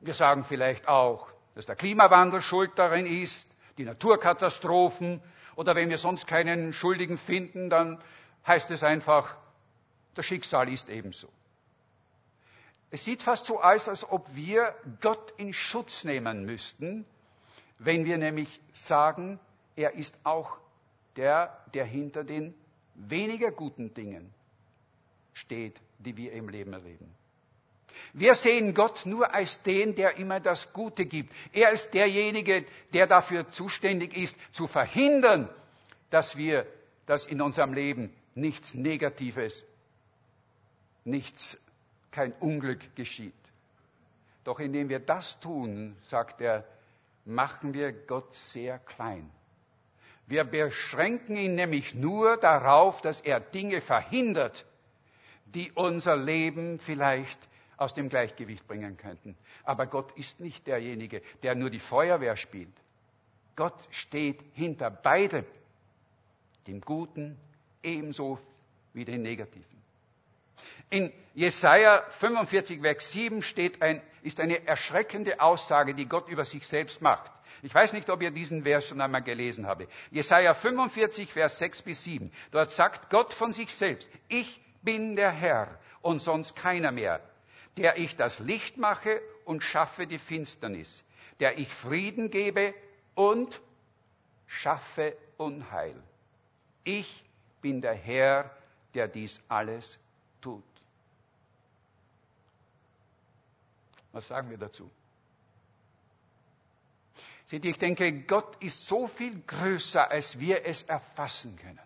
wir 0.00 0.14
sagen 0.14 0.44
vielleicht 0.44 0.86
auch, 0.88 1.28
dass 1.54 1.66
der 1.66 1.76
Klimawandel 1.76 2.40
schuld 2.40 2.72
darin 2.76 3.06
ist, 3.06 3.46
die 3.78 3.84
Naturkatastrophen, 3.84 5.20
oder 5.56 5.74
wenn 5.74 5.88
wir 5.90 5.98
sonst 5.98 6.26
keinen 6.26 6.72
Schuldigen 6.72 7.18
finden, 7.18 7.68
dann 7.68 7.98
heißt 8.46 8.70
es 8.70 8.84
einfach, 8.84 9.36
das 10.14 10.24
Schicksal 10.24 10.68
ist 10.68 10.88
ebenso. 10.88 11.28
Es 12.90 13.04
sieht 13.04 13.22
fast 13.22 13.46
so 13.46 13.60
aus, 13.60 13.88
als 13.88 14.08
ob 14.08 14.34
wir 14.34 14.74
Gott 15.00 15.32
in 15.36 15.52
Schutz 15.52 16.04
nehmen 16.04 16.44
müssten, 16.44 17.04
wenn 17.78 18.04
wir 18.04 18.18
nämlich 18.18 18.60
sagen, 18.72 19.38
er 19.76 19.94
ist 19.94 20.16
auch 20.24 20.58
der, 21.16 21.58
der 21.74 21.84
hinter 21.84 22.24
den 22.24 22.54
weniger 22.94 23.50
guten 23.50 23.92
Dingen 23.94 24.32
steht, 25.34 25.80
die 25.98 26.16
wir 26.16 26.32
im 26.32 26.48
Leben 26.48 26.72
erleben. 26.72 27.14
Wir 28.12 28.34
sehen 28.34 28.74
Gott 28.74 29.06
nur 29.06 29.34
als 29.34 29.62
den, 29.62 29.94
der 29.94 30.16
immer 30.16 30.40
das 30.40 30.72
Gute 30.72 31.06
gibt. 31.06 31.32
Er 31.52 31.70
ist 31.72 31.92
derjenige, 31.94 32.64
der 32.92 33.06
dafür 33.06 33.50
zuständig 33.50 34.16
ist, 34.16 34.36
zu 34.52 34.66
verhindern, 34.66 35.48
dass 36.10 36.36
wir, 36.36 36.66
dass 37.06 37.26
in 37.26 37.40
unserem 37.40 37.72
Leben 37.72 38.12
nichts 38.34 38.74
Negatives, 38.74 39.64
nichts, 41.04 41.56
kein 42.10 42.32
Unglück 42.34 42.94
geschieht. 42.96 43.34
Doch 44.44 44.60
indem 44.60 44.88
wir 44.88 45.00
das 45.00 45.38
tun, 45.40 45.96
sagt 46.02 46.40
er, 46.40 46.64
machen 47.24 47.74
wir 47.74 47.92
Gott 47.92 48.32
sehr 48.34 48.78
klein. 48.78 49.30
Wir 50.26 50.44
beschränken 50.44 51.36
ihn 51.36 51.54
nämlich 51.54 51.94
nur 51.94 52.36
darauf, 52.36 53.00
dass 53.00 53.20
er 53.20 53.40
Dinge 53.40 53.80
verhindert, 53.80 54.66
die 55.46 55.72
unser 55.72 56.16
Leben 56.16 56.78
vielleicht 56.78 57.38
aus 57.78 57.94
dem 57.94 58.08
Gleichgewicht 58.08 58.66
bringen 58.66 58.96
könnten. 58.96 59.36
Aber 59.64 59.86
Gott 59.86 60.12
ist 60.12 60.40
nicht 60.40 60.66
derjenige, 60.66 61.22
der 61.42 61.54
nur 61.54 61.70
die 61.70 61.78
Feuerwehr 61.78 62.36
spielt. 62.36 62.74
Gott 63.56 63.88
steht 63.90 64.40
hinter 64.52 64.90
beidem, 64.90 65.44
dem 66.66 66.80
Guten 66.80 67.38
ebenso 67.82 68.38
wie 68.92 69.04
den 69.04 69.22
Negativen. 69.22 69.78
In 70.90 71.12
Jesaja 71.34 72.02
45, 72.18 72.80
Vers 72.80 73.12
7 73.12 73.42
steht 73.42 73.80
ein, 73.80 74.02
ist 74.22 74.40
eine 74.40 74.66
erschreckende 74.66 75.40
Aussage, 75.40 75.94
die 75.94 76.06
Gott 76.06 76.28
über 76.28 76.44
sich 76.44 76.66
selbst 76.66 77.00
macht. 77.00 77.30
Ich 77.62 77.74
weiß 77.74 77.92
nicht, 77.92 78.08
ob 78.10 78.22
ihr 78.22 78.30
diesen 78.30 78.62
Vers 78.62 78.86
schon 78.86 79.00
einmal 79.00 79.22
gelesen 79.22 79.66
habt. 79.66 79.86
Jesaja 80.10 80.54
45, 80.54 81.32
Vers 81.32 81.58
6 81.58 81.82
bis 81.82 82.04
7. 82.04 82.32
Dort 82.50 82.70
sagt 82.72 83.10
Gott 83.10 83.34
von 83.34 83.52
sich 83.52 83.72
selbst, 83.74 84.08
ich 84.28 84.60
bin 84.82 85.16
der 85.16 85.30
Herr 85.30 85.78
und 86.00 86.20
sonst 86.20 86.56
keiner 86.56 86.92
mehr 86.92 87.20
der 87.78 87.96
ich 87.98 88.16
das 88.16 88.38
Licht 88.40 88.76
mache 88.76 89.20
und 89.44 89.62
schaffe 89.62 90.06
die 90.06 90.18
Finsternis, 90.18 91.02
der 91.40 91.58
ich 91.58 91.68
Frieden 91.72 92.30
gebe 92.30 92.74
und 93.14 93.60
schaffe 94.46 95.16
Unheil. 95.36 95.94
Ich 96.84 97.24
bin 97.60 97.80
der 97.80 97.94
Herr, 97.94 98.50
der 98.94 99.08
dies 99.08 99.40
alles 99.48 99.98
tut. 100.40 100.64
Was 104.12 104.26
sagen 104.28 104.50
wir 104.50 104.58
dazu? 104.58 104.90
Seht 107.46 107.64
ihr, 107.64 107.70
ich 107.70 107.78
denke, 107.78 108.12
Gott 108.22 108.62
ist 108.62 108.86
so 108.86 109.06
viel 109.06 109.40
größer, 109.46 110.10
als 110.10 110.38
wir 110.38 110.66
es 110.66 110.82
erfassen 110.82 111.56
können. 111.56 111.78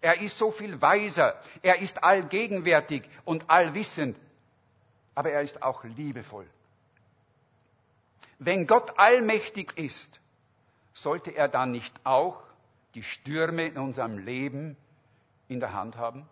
er 0.00 0.20
ist 0.20 0.38
so 0.38 0.50
viel 0.52 0.80
weiser, 0.80 1.40
er 1.62 1.80
ist 1.80 2.02
allgegenwärtig 2.02 3.02
und 3.24 3.50
allwissend, 3.50 4.16
aber 5.16 5.32
er 5.32 5.40
ist 5.40 5.62
auch 5.62 5.82
liebevoll. 5.82 6.46
Wenn 8.38 8.66
Gott 8.66 8.98
allmächtig 8.98 9.76
ist, 9.76 10.20
sollte 10.92 11.30
er 11.30 11.48
dann 11.48 11.72
nicht 11.72 11.98
auch 12.04 12.42
die 12.94 13.02
Stürme 13.02 13.66
in 13.66 13.78
unserem 13.78 14.18
Leben 14.18 14.76
in 15.48 15.58
der 15.58 15.72
Hand 15.72 15.96
haben? 15.96 16.28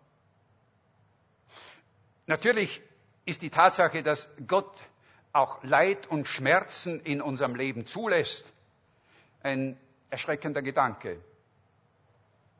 Natürlich 2.26 2.82
ist 3.24 3.40
die 3.42 3.50
Tatsache, 3.50 4.02
dass 4.02 4.28
Gott 4.46 4.82
auch 5.32 5.64
Leid 5.64 6.06
und 6.06 6.28
Schmerzen 6.28 7.00
in 7.00 7.22
unserem 7.22 7.54
Leben 7.54 7.86
zulässt, 7.86 8.52
ein 9.42 9.78
erschreckender 10.10 10.62
Gedanke. 10.62 11.20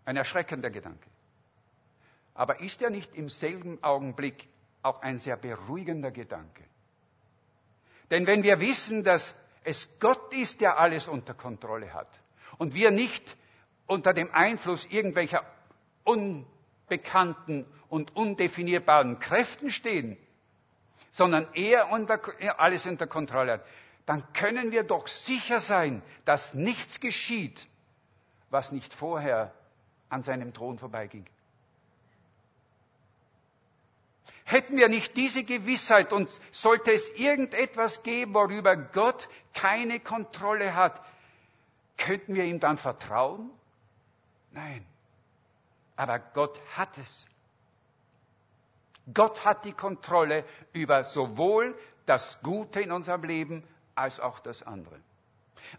Ein 0.06 0.16
erschreckender 0.16 0.70
Gedanke. 0.70 1.08
Aber 2.32 2.60
ist 2.60 2.80
er 2.80 2.90
nicht 2.90 3.14
im 3.14 3.28
selben 3.28 3.82
Augenblick 3.82 4.48
auch 4.84 5.02
ein 5.02 5.18
sehr 5.18 5.36
beruhigender 5.36 6.10
Gedanke? 6.10 6.62
Denn 8.10 8.26
wenn 8.26 8.42
wir 8.42 8.60
wissen, 8.60 9.02
dass 9.02 9.34
es 9.64 9.98
Gott 9.98 10.32
ist, 10.32 10.60
der 10.60 10.78
alles 10.78 11.08
unter 11.08 11.34
Kontrolle 11.34 11.92
hat 11.92 12.08
und 12.58 12.74
wir 12.74 12.90
nicht 12.90 13.36
unter 13.86 14.12
dem 14.12 14.32
Einfluss 14.32 14.86
irgendwelcher 14.86 15.42
unbekannten 16.04 17.66
und 17.88 18.14
undefinierbaren 18.14 19.18
Kräften 19.18 19.70
stehen, 19.70 20.16
sondern 21.10 21.46
er 21.54 21.90
unter, 21.90 22.20
alles 22.58 22.86
unter 22.86 23.06
Kontrolle 23.06 23.52
hat, 23.54 23.64
dann 24.06 24.32
können 24.34 24.70
wir 24.70 24.82
doch 24.82 25.06
sicher 25.06 25.60
sein, 25.60 26.02
dass 26.24 26.52
nichts 26.52 27.00
geschieht, 27.00 27.66
was 28.50 28.70
nicht 28.70 28.92
vorher 28.92 29.54
an 30.10 30.22
seinem 30.22 30.52
Thron 30.52 30.78
vorbeiging. 30.78 31.24
Hätten 34.44 34.76
wir 34.76 34.88
nicht 34.90 35.16
diese 35.16 35.42
Gewissheit 35.42 36.12
und 36.12 36.28
sollte 36.52 36.92
es 36.92 37.08
irgendetwas 37.16 38.02
geben, 38.02 38.34
worüber 38.34 38.76
Gott 38.76 39.28
keine 39.54 40.00
Kontrolle 40.00 40.74
hat, 40.74 41.00
könnten 41.96 42.34
wir 42.34 42.44
ihm 42.44 42.60
dann 42.60 42.76
vertrauen? 42.76 43.50
Nein. 44.50 44.84
Aber 45.96 46.18
Gott 46.18 46.60
hat 46.76 46.98
es. 46.98 47.24
Gott 49.12 49.44
hat 49.44 49.64
die 49.64 49.72
Kontrolle 49.72 50.44
über 50.72 51.04
sowohl 51.04 51.74
das 52.04 52.38
Gute 52.42 52.80
in 52.80 52.92
unserem 52.92 53.24
Leben 53.24 53.64
als 53.94 54.20
auch 54.20 54.40
das 54.40 54.62
andere. 54.62 55.00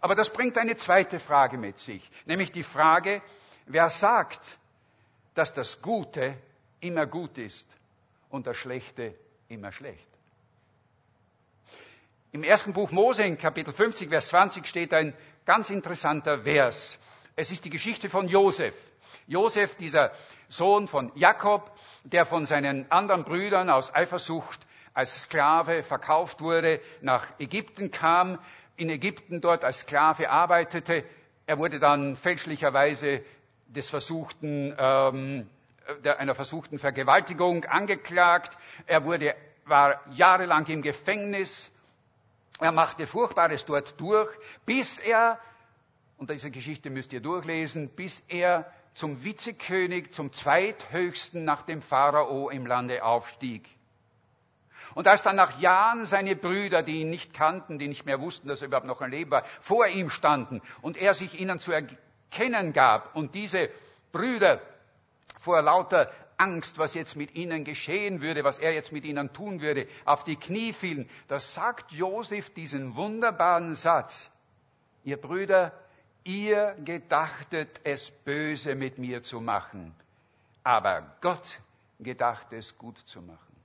Aber 0.00 0.16
das 0.16 0.32
bringt 0.32 0.58
eine 0.58 0.74
zweite 0.74 1.20
Frage 1.20 1.56
mit 1.56 1.78
sich, 1.78 2.08
nämlich 2.24 2.50
die 2.50 2.64
Frage, 2.64 3.22
wer 3.66 3.88
sagt, 3.90 4.58
dass 5.34 5.52
das 5.52 5.80
Gute 5.82 6.36
immer 6.80 7.06
gut 7.06 7.38
ist 7.38 7.68
und 8.36 8.46
das 8.46 8.56
Schlechte 8.56 9.14
immer 9.48 9.72
schlecht? 9.72 10.06
Im 12.32 12.42
ersten 12.44 12.72
Buch 12.72 12.90
Mose 12.90 13.24
in 13.24 13.38
Kapitel 13.38 13.72
50, 13.72 14.08
Vers 14.10 14.28
20 14.28 14.66
steht 14.66 14.92
ein 14.92 15.14
ganz 15.46 15.70
interessanter 15.70 16.42
Vers. 16.42 16.98
Es 17.34 17.50
ist 17.50 17.64
die 17.64 17.70
Geschichte 17.70 18.10
von 18.10 18.28
Josef. 18.28 18.74
Josef, 19.26 19.74
dieser 19.76 20.12
Sohn 20.48 20.86
von 20.86 21.10
Jakob, 21.14 21.72
der 22.04 22.26
von 22.26 22.44
seinen 22.44 22.90
anderen 22.90 23.24
Brüdern 23.24 23.70
aus 23.70 23.92
Eifersucht 23.94 24.60
als 24.92 25.22
Sklave 25.22 25.82
verkauft 25.82 26.40
wurde, 26.40 26.80
nach 27.00 27.26
Ägypten 27.38 27.90
kam, 27.90 28.38
in 28.76 28.90
Ägypten 28.90 29.40
dort 29.40 29.64
als 29.64 29.80
Sklave 29.80 30.28
arbeitete. 30.30 31.04
Er 31.46 31.58
wurde 31.58 31.78
dann 31.78 32.16
fälschlicherweise 32.16 33.22
des 33.66 33.88
versuchten, 33.90 34.74
ähm, 34.78 35.48
einer 36.18 36.34
versuchten 36.34 36.78
Vergewaltigung 36.78 37.64
angeklagt. 37.64 38.56
Er 38.86 39.04
wurde, 39.04 39.34
war 39.64 40.00
jahrelang 40.10 40.66
im 40.66 40.82
Gefängnis. 40.82 41.70
Er 42.60 42.72
machte 42.72 43.06
Furchtbares 43.06 43.64
dort 43.64 44.00
durch, 44.00 44.30
bis 44.64 44.98
er, 44.98 45.38
und 46.16 46.30
diese 46.30 46.50
Geschichte 46.50 46.88
müsst 46.90 47.12
ihr 47.12 47.20
durchlesen, 47.20 47.90
bis 47.90 48.22
er 48.28 48.70
zum 48.94 49.22
Vizekönig, 49.22 50.12
zum 50.12 50.32
zweithöchsten 50.32 51.44
nach 51.44 51.62
dem 51.62 51.82
Pharao 51.82 52.48
im 52.48 52.66
Lande 52.66 53.04
aufstieg. 53.04 53.68
Und 54.94 55.06
als 55.06 55.22
dann 55.22 55.36
nach 55.36 55.60
Jahren 55.60 56.06
seine 56.06 56.34
Brüder, 56.36 56.82
die 56.82 57.02
ihn 57.02 57.10
nicht 57.10 57.34
kannten, 57.34 57.78
die 57.78 57.88
nicht 57.88 58.06
mehr 58.06 58.20
wussten, 58.20 58.48
dass 58.48 58.62
er 58.62 58.68
überhaupt 58.68 58.86
noch 58.86 59.02
ein 59.02 59.10
Leben 59.10 59.30
war, 59.30 59.44
vor 59.60 59.86
ihm 59.86 60.08
standen 60.08 60.62
und 60.80 60.96
er 60.96 61.12
sich 61.12 61.38
ihnen 61.38 61.58
zu 61.60 61.72
erkennen 61.72 62.72
gab 62.72 63.14
und 63.14 63.34
diese 63.34 63.68
Brüder 64.12 64.62
vor 65.46 65.62
lauter 65.62 66.10
Angst, 66.38 66.76
was 66.76 66.94
jetzt 66.94 67.14
mit 67.14 67.36
ihnen 67.36 67.64
geschehen 67.64 68.20
würde, 68.20 68.42
was 68.42 68.58
er 68.58 68.74
jetzt 68.74 68.90
mit 68.90 69.04
ihnen 69.04 69.32
tun 69.32 69.60
würde, 69.60 69.86
auf 70.04 70.24
die 70.24 70.34
Knie 70.34 70.72
fielen, 70.72 71.08
da 71.28 71.38
sagt 71.38 71.92
Josef 71.92 72.52
diesen 72.52 72.96
wunderbaren 72.96 73.76
Satz, 73.76 74.28
ihr 75.04 75.18
Brüder, 75.18 75.72
ihr 76.24 76.74
gedachtet 76.84 77.80
es 77.84 78.10
böse 78.10 78.74
mit 78.74 78.98
mir 78.98 79.22
zu 79.22 79.40
machen, 79.40 79.94
aber 80.64 81.16
Gott 81.20 81.60
gedacht 82.00 82.52
es 82.52 82.76
gut 82.76 82.98
zu 82.98 83.22
machen. 83.22 83.56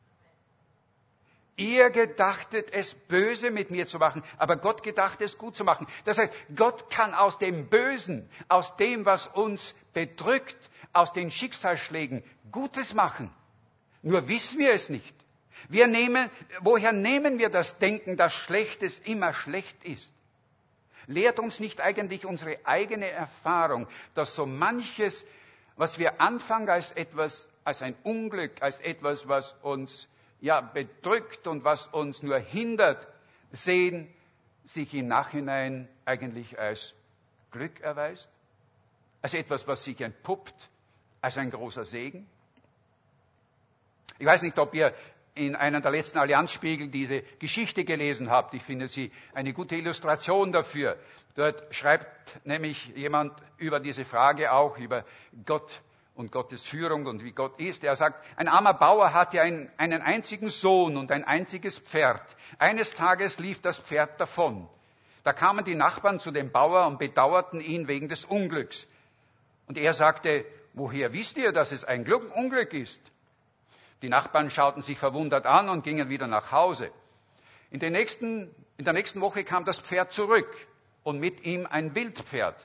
Ihr 1.58 1.89
gedachtet 1.89 2.72
es 2.72 2.94
böse 2.94 3.52
mit 3.52 3.72
mir 3.72 3.86
zu 3.86 4.00
machen, 4.00 4.24
aber 4.38 4.56
Gott 4.56 4.84
gedacht 4.84 5.22
es 5.22 5.38
gut 5.38 5.56
zu 5.56 5.63
machen. 5.63 5.86
Das 6.06 6.17
heißt, 6.17 6.34
Gott 6.56 6.89
kann 6.89 7.13
aus 7.13 7.38
dem 7.38 7.70
Bösen, 7.70 8.30
aus 8.48 8.76
dem, 8.78 9.06
was 9.06 9.28
uns 9.28 9.76
bedrückt, 9.94 10.58
aus 10.93 11.13
den 11.13 11.32
Schicksalsschlägen 11.32 12.23
Gutes 12.51 12.93
machen. 12.93 13.32
Nur 14.01 14.27
wissen 14.27 14.60
wir 14.60 14.73
es 14.73 14.89
nicht. 14.89 15.15
Wir 15.69 15.88
nehmen, 15.88 16.30
woher 16.62 16.91
nehmen 16.91 17.38
wir 17.38 17.49
das 17.49 17.77
Denken, 17.77 18.17
dass 18.17 18.34
Schlechtes 18.34 18.99
immer 18.99 19.34
schlecht 19.34 19.84
ist? 19.84 20.13
Lehrt 21.08 21.39
uns 21.39 21.60
nicht 21.60 21.82
eigentlich 21.82 22.25
unsere 22.25 22.58
eigene 22.65 23.10
Erfahrung, 23.10 23.88
dass 24.15 24.36
so 24.36 24.45
manches, 24.45 25.25
was 25.75 25.99
wir 25.99 26.21
anfangen 26.21 26.69
als 26.69 26.91
etwas, 26.91 27.49
als 27.63 27.82
ein 27.82 27.95
Unglück, 28.04 28.62
als 28.62 28.80
etwas, 28.80 29.27
was 29.27 29.54
uns 29.62 30.08
ja 30.39 30.62
bedrückt 30.62 31.47
und 31.47 31.63
was 31.63 31.88
uns 31.88 32.23
nur 32.23 32.39
hindert, 32.39 33.08
sehen, 33.51 34.12
sich 34.65 34.93
im 34.93 35.08
Nachhinein 35.08 35.88
eigentlich 36.06 36.58
als 36.60 36.93
Glück 37.51 37.80
erweist? 37.82 38.30
Als 39.21 39.34
etwas, 39.34 39.67
was 39.67 39.84
sich 39.84 40.01
entpuppt, 40.01 40.71
als 41.22 41.38
ein 41.38 41.52
großer 41.52 41.86
Segen? 41.86 42.28
Ich 44.20 44.26
weiß 44.26 44.42
nicht, 44.42 44.58
ob 44.60 44.74
ihr 44.74 44.94
in 45.34 45.56
einem 45.56 45.82
der 45.82 45.92
letzten 45.92 46.18
Allianzspiegel 46.20 46.90
diese 46.90 47.22
Geschichte 47.40 47.84
gelesen 47.86 48.30
habt. 48.30 48.54
Ich 48.54 48.64
finde 48.64 48.88
sie 48.88 49.12
eine 49.34 49.54
gute 49.54 49.76
Illustration 49.76 50.52
dafür. 50.52 50.98
Dort 51.36 51.74
schreibt 51.74 52.46
nämlich 52.46 52.88
jemand 52.96 53.34
über 53.58 53.80
diese 53.80 54.04
Frage 54.04 54.52
auch, 54.52 54.78
über 54.78 55.06
Gott 55.46 55.82
und 56.16 56.32
Gottes 56.32 56.66
Führung 56.66 57.06
und 57.06 57.24
wie 57.24 57.32
Gott 57.32 57.60
ist. 57.60 57.84
Er 57.84 57.96
sagt, 57.96 58.24
ein 58.36 58.50
armer 58.50 58.74
Bauer 58.74 59.14
hatte 59.14 59.42
einen, 59.42 59.70
einen 59.78 60.02
einzigen 60.02 60.50
Sohn 60.50 60.98
und 60.98 61.12
ein 61.12 61.24
einziges 61.24 61.80
Pferd. 61.80 62.22
Eines 62.60 62.94
Tages 62.94 63.40
lief 63.40 63.62
das 63.62 63.80
Pferd 63.80 64.20
davon. 64.20 64.68
Da 65.24 65.34
kamen 65.34 65.64
die 65.64 65.76
Nachbarn 65.76 66.20
zu 66.20 66.32
dem 66.32 66.52
Bauer 66.52 66.88
und 66.88 67.00
bedauerten 67.00 67.62
ihn 67.62 67.88
wegen 67.88 68.10
des 68.10 68.26
Unglücks. 68.26 68.86
Und 69.68 69.78
er 69.78 69.94
sagte, 69.94 70.46
woher 70.74 71.14
wisst 71.14 71.38
ihr, 71.38 71.52
dass 71.52 71.72
es 71.72 71.84
ein 71.84 72.06
Unglück 72.12 72.74
ist? 72.74 73.02
Die 74.02 74.10
Nachbarn 74.10 74.50
schauten 74.50 74.82
sich 74.82 74.98
verwundert 74.98 75.46
an 75.46 75.70
und 75.70 75.84
gingen 75.84 76.10
wieder 76.10 76.28
nach 76.28 76.52
Hause. 76.52 76.92
In, 77.70 77.80
nächsten, 77.92 78.54
in 78.78 78.86
der 78.86 78.94
nächsten 78.94 79.22
Woche 79.22 79.44
kam 79.44 79.64
das 79.64 79.80
Pferd 79.80 80.12
zurück 80.12 80.50
und 81.04 81.20
mit 81.20 81.46
ihm 81.46 81.68
ein 81.68 81.96
Wildpferd. 81.96 82.56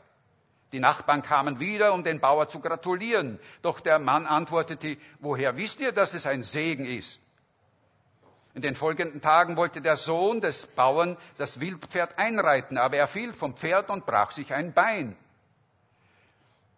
Die 0.73 0.81
Nachbarn 0.81 1.23
kamen 1.23 1.61
wieder, 1.61 1.92
um 1.92 2.03
den 2.03 2.21
Bauer 2.21 2.49
zu 2.49 2.61
gratulieren. 2.61 3.38
Doch 3.62 3.81
der 3.81 3.99
Mann 3.99 4.27
antwortete, 4.27 4.97
woher 5.21 5.57
wisst 5.57 5.81
ihr, 5.81 5.92
dass 5.92 6.14
es 6.14 6.27
ein 6.27 6.42
Segen 6.42 6.85
ist? 6.85 7.21
In 8.55 8.62
den 8.62 8.75
folgenden 8.75 9.21
Tagen 9.21 9.57
wollte 9.59 9.83
der 9.83 9.97
Sohn 9.97 10.40
des 10.40 10.66
Bauern 10.66 11.19
das 11.37 11.61
Wildpferd 11.61 12.19
einreiten, 12.19 12.79
aber 12.79 12.97
er 12.97 13.07
fiel 13.07 13.35
vom 13.35 13.55
Pferd 13.55 13.90
und 13.90 14.07
brach 14.07 14.31
sich 14.31 14.53
ein 14.53 14.73
Bein. 14.73 15.16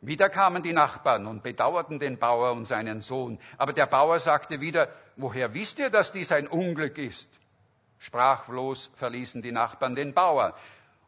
Wieder 0.00 0.28
kamen 0.28 0.62
die 0.62 0.72
Nachbarn 0.72 1.26
und 1.26 1.42
bedauerten 1.42 1.98
den 1.98 2.18
Bauer 2.18 2.52
und 2.52 2.66
seinen 2.66 3.00
Sohn. 3.00 3.38
Aber 3.56 3.72
der 3.72 3.87
Bauer 3.87 4.20
sagte 4.20 4.61
wieder, 4.61 4.88
woher 5.16 5.54
wisst 5.54 5.78
ihr, 5.80 5.90
dass 5.90 6.12
dies 6.12 6.30
ein 6.30 6.46
Unglück 6.46 6.98
ist? 6.98 7.28
Sprachlos 7.98 8.92
verließen 8.94 9.42
die 9.42 9.50
Nachbarn 9.50 9.96
den 9.96 10.14
Bauer. 10.14 10.54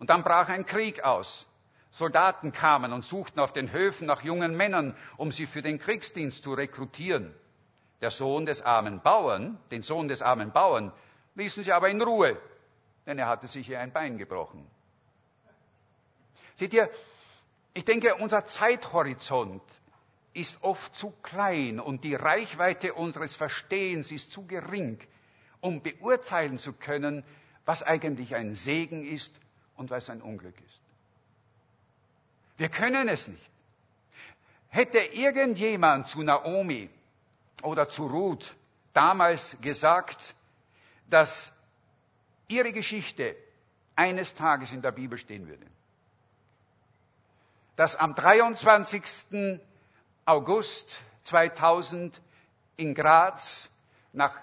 Und 0.00 0.10
dann 0.10 0.24
brach 0.24 0.48
ein 0.48 0.66
Krieg 0.66 1.04
aus. 1.04 1.46
Soldaten 1.92 2.52
kamen 2.52 2.92
und 2.92 3.04
suchten 3.04 3.40
auf 3.40 3.52
den 3.52 3.72
Höfen 3.72 4.06
nach 4.06 4.22
jungen 4.22 4.56
Männern, 4.56 4.96
um 5.16 5.30
sie 5.30 5.46
für 5.46 5.62
den 5.62 5.78
Kriegsdienst 5.78 6.42
zu 6.42 6.54
rekrutieren. 6.54 7.34
Der 8.00 8.10
Sohn 8.10 8.46
des 8.46 8.62
armen 8.62 9.00
Bauern, 9.02 9.58
den 9.70 9.82
Sohn 9.82 10.08
des 10.08 10.22
armen 10.22 10.52
Bauern, 10.52 10.92
ließen 11.34 11.62
sie 11.62 11.72
aber 11.72 11.90
in 11.90 12.00
Ruhe, 12.00 12.36
denn 13.06 13.18
er 13.18 13.28
hatte 13.28 13.46
sich 13.46 13.66
hier 13.66 13.80
ein 13.80 13.92
Bein 13.92 14.18
gebrochen. 14.18 14.66
Seht 16.54 16.72
ihr, 16.72 16.90
ich 17.74 17.84
denke, 17.84 18.16
unser 18.16 18.44
Zeithorizont 18.44 19.62
ist 20.32 20.62
oft 20.62 20.94
zu 20.94 21.10
klein 21.22 21.80
und 21.80 22.04
die 22.04 22.14
Reichweite 22.14 22.94
unseres 22.94 23.34
Verstehens 23.34 24.10
ist 24.12 24.32
zu 24.32 24.46
gering, 24.46 24.98
um 25.60 25.82
beurteilen 25.82 26.58
zu 26.58 26.72
können, 26.72 27.24
was 27.64 27.82
eigentlich 27.82 28.34
ein 28.34 28.54
Segen 28.54 29.04
ist 29.04 29.38
und 29.76 29.90
was 29.90 30.10
ein 30.10 30.22
Unglück 30.22 30.54
ist. 30.60 30.80
Wir 32.56 32.68
können 32.68 33.08
es 33.08 33.26
nicht. 33.26 33.50
Hätte 34.68 34.98
irgendjemand 34.98 36.06
zu 36.06 36.22
Naomi 36.22 36.88
oder 37.62 37.88
zu 37.88 38.06
Ruth 38.06 38.54
damals 38.92 39.56
gesagt, 39.60 40.34
dass 41.08 41.52
ihre 42.48 42.72
Geschichte 42.72 43.36
eines 43.96 44.34
Tages 44.34 44.72
in 44.72 44.82
der 44.82 44.92
Bibel 44.92 45.18
stehen 45.18 45.48
würde, 45.48 45.66
dass 47.80 47.96
am 47.96 48.14
23. 48.14 49.58
August 50.26 51.02
2000 51.22 52.20
in 52.76 52.94
Graz 52.94 53.70
nach 54.12 54.38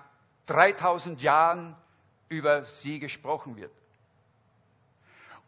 3000 0.47 1.21
Jahren 1.21 1.75
über 2.29 2.65
sie 2.65 2.97
gesprochen 2.97 3.55
wird. 3.55 3.71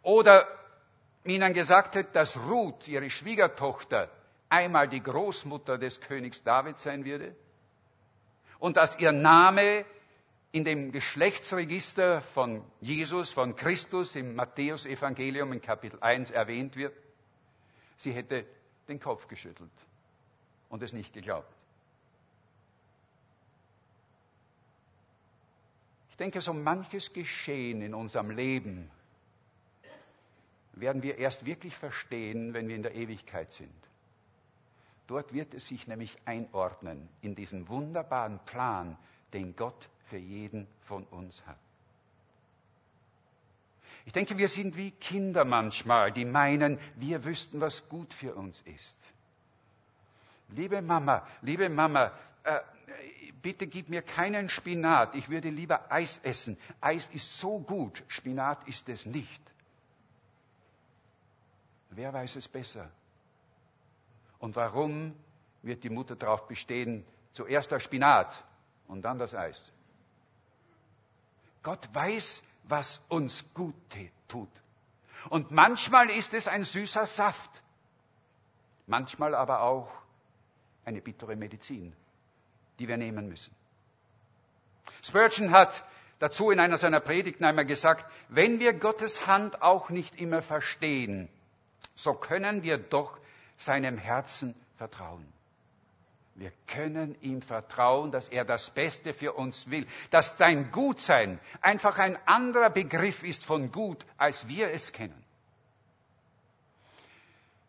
Oder 0.04 0.48
ihnen 1.24 1.52
gesagt 1.56 1.96
hat, 1.96 2.16
dass 2.16 2.38
Ruth, 2.38 2.88
ihre 2.88 3.10
Schwiegertochter, 3.10 4.08
einmal 4.50 4.88
die 4.88 5.02
Großmutter 5.02 5.80
des 5.80 6.00
Königs 6.00 6.44
David 6.44 6.78
sein 6.78 7.06
würde 7.06 7.36
und 8.60 8.78
dass 8.78 9.00
ihr 9.00 9.14
Name 9.14 9.84
in 10.52 10.64
dem 10.64 10.92
Geschlechtsregister 10.92 12.22
von 12.36 12.64
Jesus, 12.82 13.32
von 13.32 13.56
Christus 13.56 14.16
im 14.16 14.36
Matthäusevangelium 14.36 15.54
in 15.54 15.62
Kapitel 15.64 15.98
1 16.02 16.30
erwähnt 16.30 16.76
wird, 16.76 16.94
sie 18.00 18.14
hätte 18.14 18.46
den 18.88 19.00
Kopf 19.00 19.28
geschüttelt 19.28 19.72
und 20.70 20.82
es 20.82 20.94
nicht 20.94 21.14
geglaubt. 21.14 21.54
Ich 26.10 26.16
denke, 26.18 26.42
so 26.42 26.54
manches 26.54 27.14
Geschehen 27.14 27.82
in 27.82 27.94
unserem 27.94 28.32
Leben 28.32 28.90
werden 30.74 31.04
wir 31.04 31.18
erst 31.18 31.46
wirklich 31.46 31.76
verstehen, 31.76 32.54
wenn 32.54 32.68
wir 32.68 32.76
in 32.76 32.84
der 32.84 32.96
Ewigkeit 32.96 33.52
sind. 33.52 33.74
Dort 35.08 35.34
wird 35.34 35.54
es 35.54 35.68
sich 35.68 35.88
nämlich 35.88 36.18
einordnen 36.26 37.10
in 37.22 37.36
diesen 37.36 37.68
wunderbaren 37.68 38.40
Plan, 38.46 38.98
den 39.34 39.56
Gott 39.56 39.90
für 40.06 40.18
jeden 40.18 40.68
von 40.82 41.04
uns 41.06 41.46
hat. 41.46 41.60
Ich 44.06 44.14
denke, 44.14 44.38
wir 44.38 44.48
sind 44.48 44.76
wie 44.78 44.92
Kinder 44.92 45.46
manchmal, 45.46 46.12
die 46.12 46.26
meinen, 46.26 46.80
wir 46.96 47.24
wüssten, 47.26 47.62
was 47.62 47.88
gut 47.90 48.14
für 48.14 48.34
uns 48.36 48.62
ist. 48.62 48.98
Liebe 50.50 50.82
Mama, 50.82 51.28
liebe 51.42 51.70
Mama, 51.70 52.12
äh, 52.44 52.60
bitte 53.42 53.68
gib 53.68 53.90
mir 53.90 54.02
keinen 54.02 54.50
Spinat, 54.50 55.16
ich 55.16 55.30
würde 55.30 55.50
lieber 55.50 55.92
Eis 55.92 56.20
essen. 56.24 56.58
Eis 56.82 57.10
ist 57.14 57.40
so 57.40 57.60
gut, 57.60 58.04
Spinat 58.08 58.68
ist 58.68 58.90
es 58.90 59.06
nicht. 59.06 59.42
Wer 61.92 62.14
weiß 62.14 62.36
es 62.38 62.48
besser? 62.48 62.90
Und 64.40 64.56
warum 64.56 65.16
wird 65.62 65.84
die 65.84 65.90
Mutter 65.90 66.16
darauf 66.16 66.48
bestehen, 66.48 67.06
zuerst 67.34 67.72
der 67.72 67.80
Spinat 67.80 68.34
und 68.88 69.02
dann 69.02 69.20
das 69.20 69.36
Eis? 69.36 69.72
Gott 71.62 71.90
weiß, 71.94 72.42
was 72.70 73.04
uns 73.10 73.46
gut 73.54 73.76
tut. 74.28 74.50
Und 75.30 75.52
manchmal 75.52 76.10
ist 76.10 76.34
es 76.34 76.48
ein 76.48 76.64
süßer 76.64 77.06
Saft, 77.06 77.50
manchmal 78.88 79.36
aber 79.36 79.62
auch 79.62 79.92
eine 80.86 81.02
bittere 81.02 81.36
Medizin, 81.36 81.94
die 82.80 82.88
wir 82.88 82.98
nehmen 82.98 83.28
müssen. 83.28 83.54
Spurgeon 85.02 85.52
hat 85.52 85.84
dazu 86.20 86.52
in 86.52 86.60
einer 86.60 86.78
seiner 86.78 87.00
Predigten 87.00 87.44
einmal 87.44 87.66
gesagt, 87.66 88.06
wenn 88.30 88.60
wir 88.60 88.74
Gottes 88.74 89.28
Hand 89.28 89.62
auch 89.62 89.90
nicht 89.90 90.20
immer 90.20 90.42
verstehen, 90.42 91.30
so 91.96 92.14
können 92.14 92.64
wir 92.64 92.78
doch 92.78 93.18
seinem 93.58 93.98
Herzen 93.98 94.56
vertrauen. 94.78 95.26
Wir 96.40 96.54
können 96.68 97.18
ihm 97.22 97.42
vertrauen, 97.42 98.12
dass 98.12 98.30
er 98.30 98.46
das 98.46 98.70
Beste 98.70 99.14
für 99.14 99.34
uns 99.34 99.70
will, 99.70 99.86
dass 100.10 100.38
sein 100.38 100.72
Gutsein 100.72 101.38
einfach 101.62 101.98
ein 102.00 102.18
anderer 102.26 102.70
Begriff 102.70 103.24
ist 103.24 103.46
von 103.46 103.74
Gut, 103.74 104.06
als 104.18 104.48
wir 104.48 104.72
es 104.72 104.94
kennen. 104.94 105.22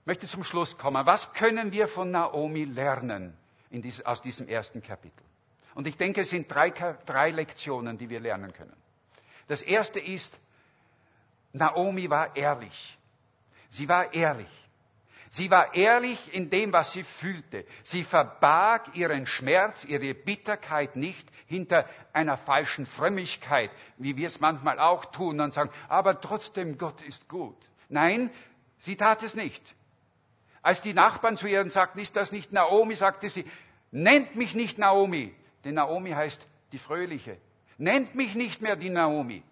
Ich 0.00 0.06
möchte 0.06 0.26
zum 0.28 0.44
Schluss 0.44 0.78
kommen. 0.78 1.04
Was 1.04 1.32
können 1.32 1.72
wir 1.72 1.88
von 1.88 2.12
Naomi 2.12 2.64
lernen 2.64 3.36
dieses, 3.70 4.06
aus 4.06 4.22
diesem 4.22 4.46
ersten 4.46 4.82
Kapitel? 4.82 5.24
Und 5.74 5.88
ich 5.88 5.96
denke, 5.96 6.20
es 6.20 6.30
sind 6.30 6.50
drei, 6.50 6.70
drei 6.70 7.30
Lektionen, 7.32 7.98
die 7.98 8.08
wir 8.08 8.20
lernen 8.20 8.52
können. 8.52 8.76
Das 9.48 9.62
erste 9.62 9.98
ist, 9.98 10.38
Naomi 11.52 12.08
war 12.08 12.36
ehrlich. 12.36 12.98
Sie 13.68 13.88
war 13.88 14.14
ehrlich. 14.14 14.48
Sie 15.32 15.48
war 15.48 15.74
ehrlich 15.76 16.34
in 16.34 16.50
dem, 16.50 16.72
was 16.72 16.90
sie 16.92 17.04
fühlte. 17.04 17.64
Sie 17.84 18.02
verbarg 18.02 18.96
ihren 18.96 19.26
Schmerz, 19.26 19.84
ihre 19.84 20.12
Bitterkeit 20.12 20.96
nicht 20.96 21.28
hinter 21.46 21.88
einer 22.12 22.36
falschen 22.36 22.84
Frömmigkeit, 22.84 23.70
wie 23.96 24.16
wir 24.16 24.26
es 24.26 24.40
manchmal 24.40 24.80
auch 24.80 25.04
tun 25.04 25.40
und 25.40 25.54
sagen, 25.54 25.70
aber 25.88 26.20
trotzdem 26.20 26.78
Gott 26.78 27.00
ist 27.02 27.28
gut. 27.28 27.56
Nein, 27.88 28.30
sie 28.78 28.96
tat 28.96 29.22
es 29.22 29.36
nicht. 29.36 29.62
Als 30.62 30.82
die 30.82 30.94
Nachbarn 30.94 31.36
zu 31.36 31.46
ihr 31.46 31.68
sagten, 31.70 32.00
ist 32.00 32.16
das 32.16 32.32
nicht 32.32 32.52
Naomi, 32.52 32.96
sagte 32.96 33.30
sie, 33.30 33.44
nennt 33.92 34.34
mich 34.34 34.56
nicht 34.56 34.78
Naomi, 34.78 35.32
denn 35.64 35.74
Naomi 35.74 36.10
heißt 36.10 36.44
die 36.72 36.78
Fröhliche. 36.78 37.36
Nennt 37.78 38.16
mich 38.16 38.34
nicht 38.34 38.62
mehr 38.62 38.74
die 38.74 38.90
Naomi, 38.90 39.44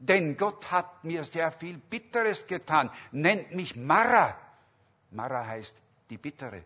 denn 0.00 0.36
Gott 0.36 0.72
hat 0.72 1.04
mir 1.04 1.22
sehr 1.22 1.52
viel 1.52 1.78
Bitteres 1.78 2.48
getan. 2.48 2.90
Nennt 3.12 3.54
mich 3.54 3.76
Mara. 3.76 4.36
Mara 5.12 5.46
heißt 5.46 5.76
die 6.10 6.18
Bittere. 6.18 6.64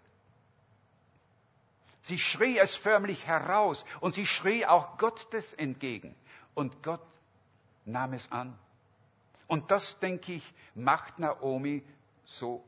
Sie 2.03 2.19
schrie 2.19 2.59
es 2.59 2.77
förmlich 2.77 3.27
heraus 3.27 3.85
und 4.01 4.15
sie 4.15 4.27
schrie 4.27 4.65
auch 4.65 4.97
Gottes 4.97 5.53
entgegen. 5.55 6.15
Und 6.55 6.83
Gott 6.83 7.07
nahm 7.85 8.13
es 8.13 8.31
an. 8.31 8.57
Und 9.49 9.71
das, 9.71 9.99
denke 9.99 10.33
ich, 10.35 10.55
macht 10.75 11.19
Naomi 11.19 11.83
so 12.25 12.65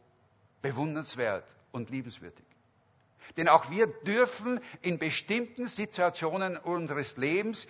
bewundernswert 0.61 1.45
und 1.73 1.91
liebenswürdig. 1.91 2.45
Denn 3.37 3.49
auch 3.49 3.71
wir 3.71 3.87
dürfen 3.87 4.61
in 4.83 4.99
bestimmten 4.99 5.67
Situationen 5.67 6.57
unseres 6.57 7.17
Lebens 7.17 7.67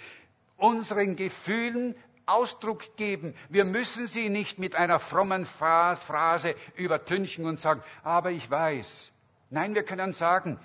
unseren 0.58 1.16
Gefühlen 1.16 1.94
Ausdruck 2.28 2.96
geben. 2.96 3.34
Wir 3.48 3.64
müssen 3.64 4.06
sie 4.06 4.28
nicht 4.28 4.58
mit 4.58 4.74
einer 4.74 4.98
frommen 4.98 5.46
Phrase 5.46 6.54
übertünchen 6.76 7.46
und 7.46 7.58
sagen, 7.58 7.82
aber 8.02 8.30
ich 8.30 8.50
weiß. 8.50 9.12
Nein, 9.50 9.74
wir 9.74 9.82
können 9.82 10.12
sagen, 10.12 10.58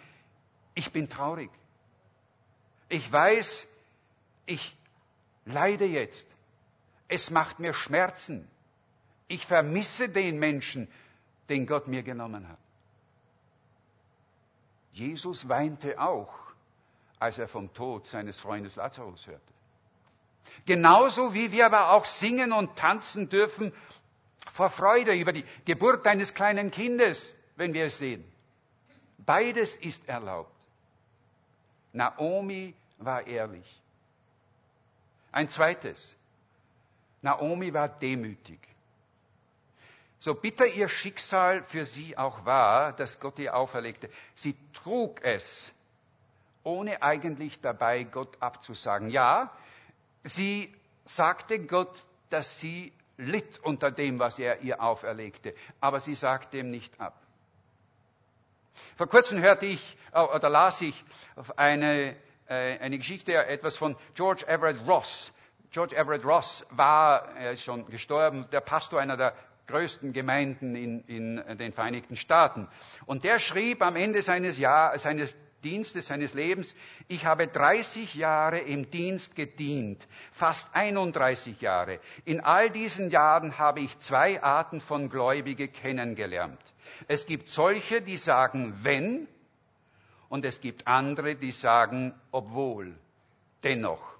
ich 0.76 0.92
bin 0.92 1.10
traurig. 1.10 1.50
Ich 2.90 3.12
weiß, 3.12 3.68
ich 4.46 4.76
leide 5.46 5.86
jetzt. 5.86 6.28
Es 7.08 7.30
macht 7.30 7.60
mir 7.60 7.74
Schmerzen. 7.74 8.48
Ich 9.28 9.46
vermisse 9.46 10.10
den 10.10 10.40
Menschen, 10.40 10.88
den 11.50 11.66
Gott 11.66 11.88
mir 11.88 12.04
genommen 12.04 12.48
hat. 12.48 12.58
Jesus 14.92 15.50
weinte 15.50 16.00
auch, 16.00 16.34
als 17.20 17.38
er 17.38 17.48
vom 17.48 17.74
Tod 17.74 18.06
seines 18.06 18.40
Freundes 18.40 18.76
Lazarus 18.76 19.28
hörte. 19.28 19.53
Genauso 20.66 21.34
wie 21.34 21.52
wir 21.52 21.66
aber 21.66 21.92
auch 21.92 22.06
singen 22.06 22.54
und 22.54 22.76
tanzen 22.78 23.30
dürfen 23.30 23.74
vor 24.54 24.70
Freude 24.70 25.14
über 25.14 25.34
die 25.34 25.46
Geburt 25.66 26.06
eines 26.08 26.34
kleinen 26.34 26.72
Kindes, 26.72 27.34
wenn 27.56 27.74
wir 27.74 27.86
es 27.86 27.98
sehen. 27.98 28.24
Beides 29.18 29.76
ist 29.76 30.08
erlaubt. 30.08 30.52
Naomi 31.92 32.74
war 32.98 33.26
ehrlich. 33.26 33.66
Ein 35.32 35.50
zweites. 35.50 36.16
Naomi 37.22 37.74
war 37.74 37.88
demütig. 37.90 38.60
So 40.20 40.36
bitter 40.36 40.68
ihr 40.68 40.88
Schicksal 40.88 41.64
für 41.64 41.86
sie 41.86 42.18
auch 42.18 42.46
war, 42.46 42.94
das 42.94 43.20
Gott 43.20 43.40
ihr 43.40 43.56
auferlegte, 43.56 44.10
sie 44.36 44.56
trug 44.74 45.22
es, 45.22 45.72
ohne 46.64 47.02
eigentlich 47.02 47.60
dabei 47.60 48.04
Gott 48.04 48.38
abzusagen. 48.40 49.10
Ja, 49.10 49.52
Sie 50.24 50.74
sagte 51.06 51.60
Gott, 51.66 51.94
dass 52.30 52.60
sie 52.60 52.94
litt 53.18 53.60
unter 53.60 53.92
dem, 53.92 54.20
was 54.20 54.40
er 54.40 54.62
ihr 54.62 54.82
auferlegte, 54.82 55.54
aber 55.80 56.00
sie 56.00 56.16
sagte 56.16 56.58
ihm 56.58 56.72
nicht 56.72 57.00
ab. 57.00 57.22
Vor 58.96 59.08
kurzem 59.08 59.42
hörte 59.42 59.66
ich 59.66 59.98
äh, 60.14 60.20
oder 60.20 60.50
las 60.50 60.82
ich 60.82 61.04
eine, 61.56 62.16
äh, 62.48 62.80
eine 62.80 62.98
Geschichte, 62.98 63.34
etwas 63.34 63.78
von 63.78 63.96
George 64.16 64.46
Everett 64.48 64.88
Ross. 64.88 65.32
George 65.72 65.96
Everett 65.96 66.26
Ross 66.26 66.66
war, 66.72 67.36
er 67.36 67.52
ist 67.52 67.64
schon 67.64 67.86
gestorben, 67.88 68.48
der 68.52 68.62
Pastor 68.62 69.00
einer 69.00 69.18
der 69.18 69.34
größten 69.68 70.14
Gemeinden 70.14 70.76
in, 70.76 71.02
in 71.06 71.58
den 71.58 71.72
Vereinigten 71.72 72.16
Staaten. 72.16 72.68
Und 73.06 73.24
der 73.24 73.40
schrieb 73.40 73.82
am 73.82 73.96
Ende 73.96 74.22
seines, 74.22 74.58
Jahr, 74.58 74.98
seines 75.00 75.36
Dienstes, 75.64 76.08
seines 76.08 76.34
Lebens, 76.36 76.76
ich 77.08 77.26
habe 77.26 77.48
30 77.48 78.14
Jahre 78.14 78.60
im 78.60 78.92
Dienst 78.92 79.36
gedient, 79.36 80.08
fast 80.32 80.70
31 80.76 81.60
Jahre. 81.62 82.00
In 82.26 82.42
all 82.42 82.70
diesen 82.70 83.10
Jahren 83.10 83.58
habe 83.58 83.80
ich 83.80 83.98
zwei 84.00 84.44
Arten 84.44 84.82
von 84.82 85.10
Gläubige 85.10 85.68
kennengelernt. 85.68 86.60
Es 87.08 87.26
gibt 87.26 87.50
solche, 87.50 88.02
die 88.02 88.18
sagen 88.18 88.76
wenn, 88.84 89.28
und 90.30 90.46
es 90.46 90.62
gibt 90.62 90.88
andere, 90.88 91.36
die 91.36 91.52
sagen 91.52 92.14
obwohl, 92.32 92.96
dennoch. 93.64 94.14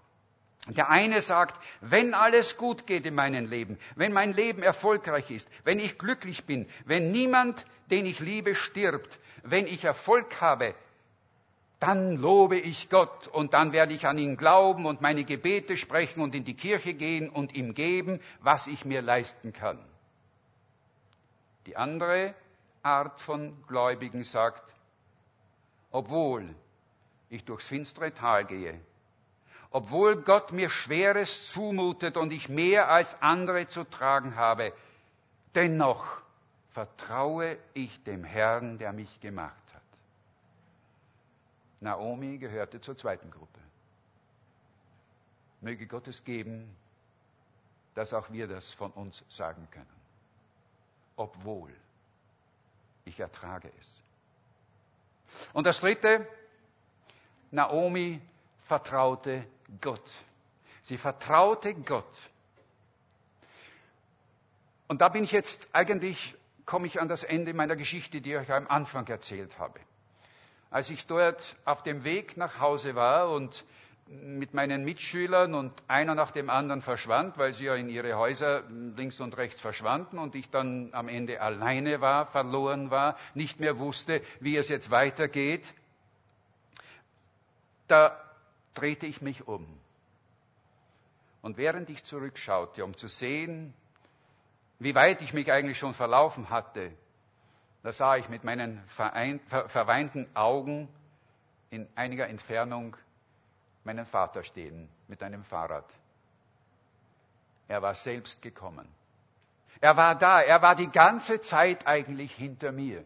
Der 0.68 0.90
eine 0.90 1.22
sagt, 1.22 1.60
wenn 1.82 2.14
alles 2.14 2.56
gut 2.56 2.88
geht 2.88 3.06
in 3.06 3.16
meinem 3.16 3.48
Leben, 3.50 3.78
wenn 3.96 4.14
mein 4.14 4.32
Leben 4.32 4.64
erfolgreich 4.64 5.30
ist, 5.30 5.50
wenn 5.66 5.80
ich 5.80 5.98
glücklich 5.98 6.46
bin, 6.46 6.70
wenn 6.86 7.12
niemand, 7.12 7.66
den 7.92 8.06
ich 8.06 8.20
liebe, 8.22 8.56
stirbt, 8.56 9.20
wenn 9.44 9.68
ich 9.68 9.84
Erfolg 9.84 10.40
habe, 10.40 10.74
dann 11.84 12.16
lobe 12.16 12.58
ich 12.58 12.90
Gott 12.90 13.28
und 13.28 13.54
dann 13.54 13.74
werde 13.74 13.94
ich 13.94 14.08
an 14.08 14.18
ihn 14.18 14.38
glauben 14.38 14.86
und 14.86 15.02
meine 15.02 15.26
Gebete 15.26 15.76
sprechen 15.76 16.22
und 16.22 16.34
in 16.34 16.46
die 16.46 16.54
Kirche 16.54 16.94
gehen 16.94 17.30
und 17.30 17.54
ihm 17.54 17.74
geben, 17.74 18.22
was 18.40 18.68
ich 18.68 18.86
mir 18.86 19.02
leisten 19.02 19.52
kann. 19.52 19.84
Die 21.66 21.76
andere 21.76 22.36
Art 22.84 23.20
von 23.20 23.62
Gläubigen 23.68 24.24
sagt, 24.24 24.64
obwohl 25.92 26.56
ich 27.30 27.44
durchs 27.44 27.68
finstere 27.68 28.14
Tal 28.14 28.46
gehe, 28.46 28.80
obwohl 29.70 30.16
Gott 30.22 30.54
mir 30.54 30.70
Schweres 30.70 31.52
zumutet 31.52 32.16
und 32.16 32.32
ich 32.32 32.48
mehr 32.48 32.90
als 32.90 33.22
andere 33.22 33.68
zu 33.68 33.84
tragen 33.84 34.38
habe, 34.38 34.72
dennoch 35.54 36.22
vertraue 36.70 37.58
ich 37.74 38.02
dem 38.06 38.24
Herrn, 38.24 38.78
der 38.78 38.94
mich 38.94 39.20
gemacht. 39.20 39.63
Naomi 41.84 42.38
gehörte 42.38 42.80
zur 42.80 42.98
zweiten 42.98 43.30
Gruppe. 43.30 43.60
Möge 45.60 45.86
Gott 45.86 46.08
es 46.08 46.24
geben, 46.24 46.74
dass 47.94 48.14
auch 48.14 48.32
wir 48.32 48.48
das 48.48 48.74
von 48.74 48.92
uns 48.92 49.24
sagen 49.28 49.68
können. 49.70 49.86
Obwohl 51.18 51.74
ich 53.06 53.20
ertrage 53.20 53.70
es. 53.78 54.02
Und 55.52 55.66
das 55.66 55.80
dritte, 55.82 56.26
Naomi 57.52 58.22
vertraute 58.62 59.46
Gott. 59.82 60.10
Sie 60.84 60.98
vertraute 60.98 61.76
Gott. 61.76 62.18
Und 64.88 65.02
da 65.02 65.10
bin 65.10 65.26
ich 65.26 65.32
jetzt 65.32 65.68
eigentlich, 65.74 66.36
komme 66.66 66.88
ich 66.88 67.02
an 67.02 67.10
das 67.10 67.24
Ende 67.24 67.54
meiner 67.54 67.76
Geschichte, 67.76 68.22
die 68.22 68.32
ich 68.32 68.38
euch 68.38 68.52
am 68.52 68.68
Anfang 68.68 69.06
erzählt 69.08 69.60
habe. 69.60 69.80
Als 70.74 70.90
ich 70.90 71.06
dort 71.06 71.56
auf 71.66 71.84
dem 71.84 72.04
Weg 72.04 72.36
nach 72.36 72.60
Hause 72.60 72.96
war 72.96 73.30
und 73.30 73.64
mit 74.08 74.56
meinen 74.56 74.84
Mitschülern 74.84 75.54
und 75.54 75.72
einer 75.88 76.16
nach 76.16 76.32
dem 76.32 76.50
anderen 76.50 76.82
verschwand, 76.82 77.38
weil 77.38 77.54
sie 77.54 77.66
ja 77.66 77.76
in 77.76 77.90
ihre 77.90 78.16
Häuser 78.18 78.64
links 78.70 79.20
und 79.20 79.38
rechts 79.38 79.62
verschwanden 79.62 80.18
und 80.18 80.34
ich 80.34 80.50
dann 80.50 80.90
am 80.94 81.10
Ende 81.10 81.40
alleine 81.42 82.02
war, 82.02 82.26
verloren 82.26 82.90
war, 82.90 83.18
nicht 83.36 83.60
mehr 83.60 83.78
wusste, 83.78 84.24
wie 84.40 84.58
es 84.58 84.68
jetzt 84.68 84.90
weitergeht, 84.90 85.76
da 87.88 88.20
drehte 88.74 89.06
ich 89.06 89.22
mich 89.22 89.48
um. 89.48 89.68
Und 91.44 91.58
während 91.58 91.88
ich 91.92 92.04
zurückschaute, 92.04 92.84
um 92.84 92.98
zu 92.98 93.10
sehen, 93.10 93.76
wie 94.80 94.96
weit 94.96 95.22
ich 95.22 95.34
mich 95.34 95.52
eigentlich 95.52 95.78
schon 95.78 95.94
verlaufen 95.94 96.50
hatte, 96.50 96.92
da 97.84 97.92
sah 97.92 98.16
ich 98.16 98.30
mit 98.30 98.46
meinen 98.46 98.82
verweinten 98.88 100.28
Augen 100.36 100.88
in 101.70 101.88
einiger 101.96 102.28
Entfernung 102.28 102.96
meinen 103.84 104.06
Vater 104.06 104.44
stehen 104.44 104.90
mit 105.10 105.22
einem 105.22 105.44
Fahrrad. 105.44 105.86
Er 107.68 107.82
war 107.82 107.94
selbst 107.94 108.42
gekommen. 108.42 108.88
Er 109.82 109.98
war 109.98 110.16
da, 110.16 110.42
er 110.42 110.62
war 110.62 110.76
die 110.76 110.90
ganze 110.90 111.42
Zeit 111.42 111.86
eigentlich 111.86 112.34
hinter 112.34 112.72
mir. 112.72 113.04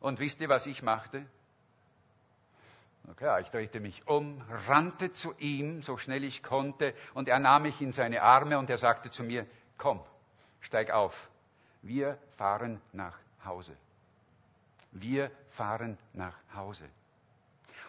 Und 0.00 0.20
wisst 0.20 0.40
ihr, 0.40 0.48
was 0.48 0.66
ich 0.66 0.82
machte? 0.82 1.26
Na 3.02 3.12
klar, 3.12 3.40
ich 3.40 3.50
drehte 3.50 3.80
mich 3.80 4.06
um, 4.06 4.42
rannte 4.66 5.12
zu 5.12 5.34
ihm, 5.36 5.82
so 5.82 5.98
schnell 5.98 6.24
ich 6.24 6.42
konnte, 6.42 6.94
und 7.12 7.28
er 7.28 7.38
nahm 7.38 7.62
mich 7.62 7.82
in 7.82 7.92
seine 7.92 8.22
Arme 8.22 8.58
und 8.58 8.70
er 8.70 8.78
sagte 8.78 9.10
zu 9.10 9.22
mir, 9.22 9.46
komm, 9.76 10.00
steig 10.60 10.90
auf, 10.90 11.28
wir 11.82 12.16
fahren 12.38 12.80
nach 12.92 13.18
Hause. 13.44 13.76
Wir 14.92 15.30
fahren 15.50 15.98
nach 16.12 16.36
Hause. 16.54 16.88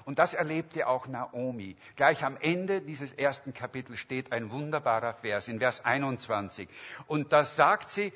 Und 0.06 0.20
das 0.20 0.34
erlebte 0.36 0.88
auch 0.88 1.08
Naomi. 1.08 1.76
Gleich 1.96 2.24
am 2.24 2.38
Ende 2.38 2.82
dieses 2.82 3.12
ersten 3.14 3.54
Kapitels 3.54 4.00
steht 4.00 4.32
ein 4.32 4.52
wunderbarer 4.52 5.16
Vers 5.16 5.48
in 5.48 5.60
Vers 5.60 5.84
21. 5.84 6.70
Und 7.08 7.34
da 7.34 7.44
sagt 7.44 7.90
sie, 7.90 8.14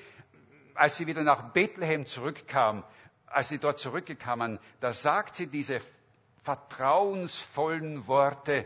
als 0.76 0.98
sie 0.98 1.08
wieder 1.08 1.24
nach 1.24 1.52
Bethlehem 1.52 2.06
zurückkam, 2.06 2.84
als 3.26 3.50
sie 3.50 3.58
dort 3.58 3.80
zurückgekamen, 3.80 4.60
da 4.80 4.94
sagt 4.94 5.36
sie 5.36 5.48
diese 5.48 5.82
vertrauensvollen 6.44 8.08
Worte, 8.08 8.66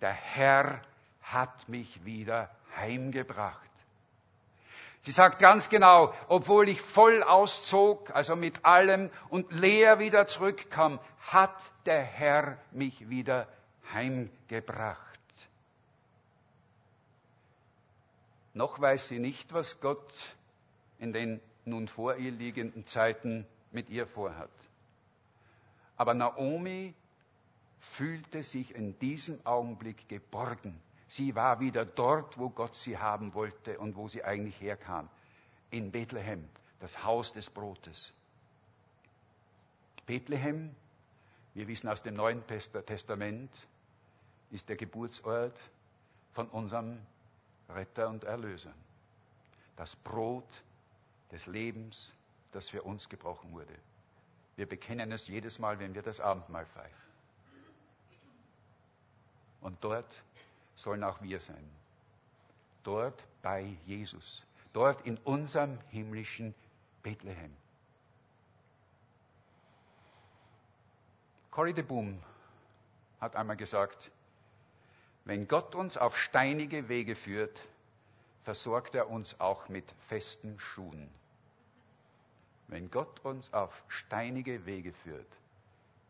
der 0.00 0.12
Herr 0.12 0.82
hat 1.22 1.68
mich 1.68 2.04
wieder 2.04 2.50
heimgebracht. 2.76 3.67
Sie 5.02 5.12
sagt 5.12 5.38
ganz 5.38 5.68
genau, 5.68 6.12
obwohl 6.28 6.68
ich 6.68 6.80
voll 6.80 7.22
auszog, 7.22 8.10
also 8.14 8.36
mit 8.36 8.64
allem 8.64 9.10
und 9.30 9.50
leer 9.52 9.98
wieder 10.00 10.26
zurückkam, 10.26 10.98
hat 11.20 11.56
der 11.86 12.02
Herr 12.02 12.58
mich 12.72 13.08
wieder 13.08 13.46
heimgebracht. 13.92 14.98
Noch 18.54 18.80
weiß 18.80 19.08
sie 19.08 19.18
nicht, 19.18 19.52
was 19.52 19.80
Gott 19.80 20.12
in 20.98 21.12
den 21.12 21.40
nun 21.64 21.86
vor 21.86 22.16
ihr 22.16 22.32
liegenden 22.32 22.86
Zeiten 22.86 23.46
mit 23.70 23.88
ihr 23.90 24.06
vorhat. 24.06 24.50
Aber 25.96 26.14
Naomi 26.14 26.94
fühlte 27.78 28.42
sich 28.42 28.74
in 28.74 28.98
diesem 28.98 29.44
Augenblick 29.46 30.08
geborgen. 30.08 30.80
Sie 31.08 31.34
war 31.34 31.58
wieder 31.58 31.86
dort, 31.86 32.38
wo 32.38 32.50
Gott 32.50 32.74
sie 32.74 32.98
haben 32.98 33.32
wollte 33.32 33.78
und 33.78 33.96
wo 33.96 34.08
sie 34.08 34.22
eigentlich 34.22 34.60
herkam. 34.60 35.08
In 35.70 35.90
Bethlehem, 35.90 36.48
das 36.80 37.02
Haus 37.02 37.32
des 37.32 37.48
Brotes. 37.48 38.12
Bethlehem, 40.06 40.74
wir 41.54 41.66
wissen 41.66 41.88
aus 41.88 42.02
dem 42.02 42.14
Neuen 42.14 42.46
Testament, 42.46 43.50
ist 44.50 44.68
der 44.68 44.76
Geburtsort 44.76 45.58
von 46.32 46.48
unserem 46.48 46.98
Retter 47.70 48.08
und 48.08 48.24
Erlöser. 48.24 48.72
Das 49.76 49.96
Brot 49.96 50.62
des 51.32 51.46
Lebens, 51.46 52.12
das 52.52 52.68
für 52.68 52.82
uns 52.82 53.08
gebrochen 53.08 53.52
wurde. 53.52 53.74
Wir 54.56 54.66
bekennen 54.66 55.10
es 55.12 55.26
jedes 55.26 55.58
Mal, 55.58 55.78
wenn 55.78 55.94
wir 55.94 56.02
das 56.02 56.20
Abendmahl 56.20 56.66
feiern. 56.66 56.90
Und 59.60 59.82
dort 59.82 60.22
sollen 60.78 61.02
auch 61.02 61.20
wir 61.22 61.40
sein. 61.40 61.68
Dort 62.84 63.24
bei 63.42 63.76
Jesus. 63.84 64.46
Dort 64.72 65.04
in 65.06 65.18
unserem 65.18 65.78
himmlischen 65.90 66.54
Bethlehem. 67.02 67.54
Corrie 71.50 71.72
de 71.72 71.82
Boom 71.82 72.22
hat 73.20 73.34
einmal 73.34 73.56
gesagt, 73.56 74.12
wenn 75.24 75.48
Gott 75.48 75.74
uns 75.74 75.98
auf 75.98 76.16
steinige 76.16 76.88
Wege 76.88 77.16
führt, 77.16 77.60
versorgt 78.44 78.94
er 78.94 79.10
uns 79.10 79.40
auch 79.40 79.68
mit 79.68 79.84
festen 80.06 80.58
Schuhen. 80.60 81.10
Wenn 82.68 82.90
Gott 82.90 83.24
uns 83.24 83.52
auf 83.52 83.82
steinige 83.88 84.64
Wege 84.64 84.92
führt, 84.92 85.26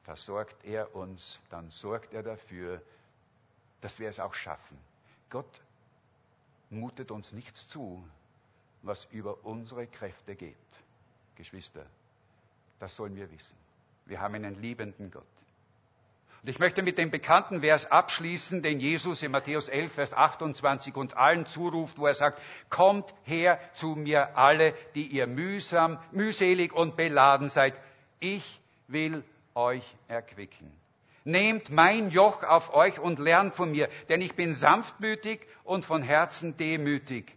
versorgt 0.03 0.64
er 0.64 0.95
uns, 0.95 1.41
dann 1.51 1.71
sorgt 1.71 2.12
er 2.12 2.23
dafür, 2.23 2.83
dass 3.81 3.99
wir 3.99 4.09
es 4.09 4.20
auch 4.20 4.35
schaffen. 4.35 4.79
Gott 5.31 5.61
mutet 6.70 7.11
uns 7.11 7.33
nichts 7.33 7.68
zu, 7.68 8.03
was 8.83 9.07
über 9.07 9.45
unsere 9.45 9.87
Kräfte 9.87 10.35
geht. 10.35 10.57
Geschwister, 11.37 11.87
das 12.79 12.95
sollen 12.97 13.16
wir 13.16 13.31
wissen. 13.31 13.57
Wir 14.07 14.20
haben 14.20 14.35
einen 14.35 14.61
liebenden 14.61 15.11
Gott. 15.11 15.24
Und 16.43 16.49
ich 16.49 16.59
möchte 16.61 16.83
mit 16.83 16.99
dem 16.99 17.11
bekannten 17.11 17.61
Vers 17.61 17.87
abschließen, 17.87 18.62
den 18.62 18.79
Jesus 18.79 19.22
in 19.22 19.33
Matthäus 19.33 19.68
11, 19.68 19.93
Vers 19.93 20.12
28 20.12 20.95
uns 20.95 21.12
allen 21.12 21.47
zuruft, 21.47 21.99
wo 21.99 22.07
er 22.07 22.14
sagt, 22.14 22.41
kommt 22.70 23.12
her 23.24 23.59
zu 23.74 23.89
mir 23.89 24.37
alle, 24.39 24.74
die 24.95 25.09
ihr 25.09 25.26
mühsam, 25.26 25.99
mühselig 26.12 26.72
und 26.72 26.97
beladen 26.97 27.49
seid. 27.49 27.74
Ich 28.20 28.61
will 28.87 29.24
euch 29.55 29.85
erquicken. 30.07 30.78
Nehmt 31.29 31.68
mein 31.68 32.09
Joch 32.09 32.43
auf 32.43 32.72
euch 32.72 32.99
und 32.99 33.18
lernt 33.18 33.55
von 33.55 33.70
mir, 33.70 33.91
denn 34.09 34.22
ich 34.22 34.35
bin 34.35 34.55
sanftmütig 34.55 35.41
und 35.62 35.85
von 35.85 36.03
Herzen 36.03 36.57
demütig. 36.57 37.35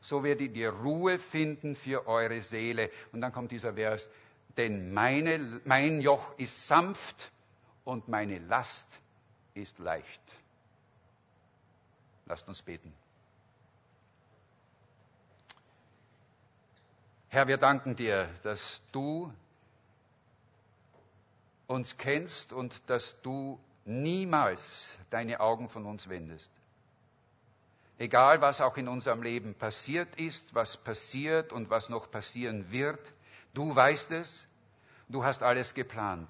so 0.00 0.24
werdet 0.24 0.56
ihr 0.56 0.70
Ruhe 0.70 1.18
finden 1.18 1.74
für 1.76 2.06
eure 2.06 2.40
Seele. 2.40 2.90
Und 3.12 3.20
dann 3.20 3.32
kommt 3.32 3.50
dieser 3.52 3.74
Vers, 3.74 4.08
denn 4.56 4.94
meine, 4.94 5.60
mein 5.66 6.00
Joch 6.00 6.38
ist 6.38 6.66
sanft 6.66 7.30
und 7.84 8.08
meine 8.08 8.38
Last 8.38 8.86
ist 9.52 9.78
leicht. 9.78 10.22
Lasst 12.24 12.48
uns 12.48 12.62
beten. 12.62 12.94
Herr, 17.28 17.46
wir 17.46 17.58
danken 17.58 17.94
dir, 17.94 18.26
dass 18.42 18.82
du 18.90 19.30
uns 21.66 21.96
kennst 21.96 22.52
und 22.52 22.74
dass 22.88 23.20
du 23.22 23.58
niemals 23.84 24.96
deine 25.10 25.40
Augen 25.40 25.68
von 25.68 25.86
uns 25.86 26.08
wendest. 26.08 26.50
Egal, 27.98 28.40
was 28.40 28.60
auch 28.60 28.76
in 28.76 28.88
unserem 28.88 29.22
Leben 29.22 29.54
passiert 29.54 30.16
ist, 30.16 30.54
was 30.54 30.76
passiert 30.76 31.52
und 31.52 31.70
was 31.70 31.88
noch 31.88 32.10
passieren 32.10 32.70
wird, 32.70 33.00
du 33.52 33.74
weißt 33.74 34.10
es, 34.10 34.46
du 35.08 35.24
hast 35.24 35.42
alles 35.42 35.74
geplant. 35.74 36.28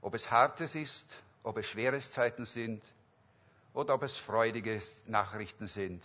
Ob 0.00 0.14
es 0.14 0.30
hartes 0.30 0.74
ist, 0.74 1.06
ob 1.44 1.56
es 1.58 1.66
schweres 1.66 2.10
Zeiten 2.10 2.46
sind 2.46 2.82
oder 3.74 3.94
ob 3.94 4.02
es 4.02 4.16
freudige 4.16 4.80
Nachrichten 5.06 5.68
sind, 5.68 6.02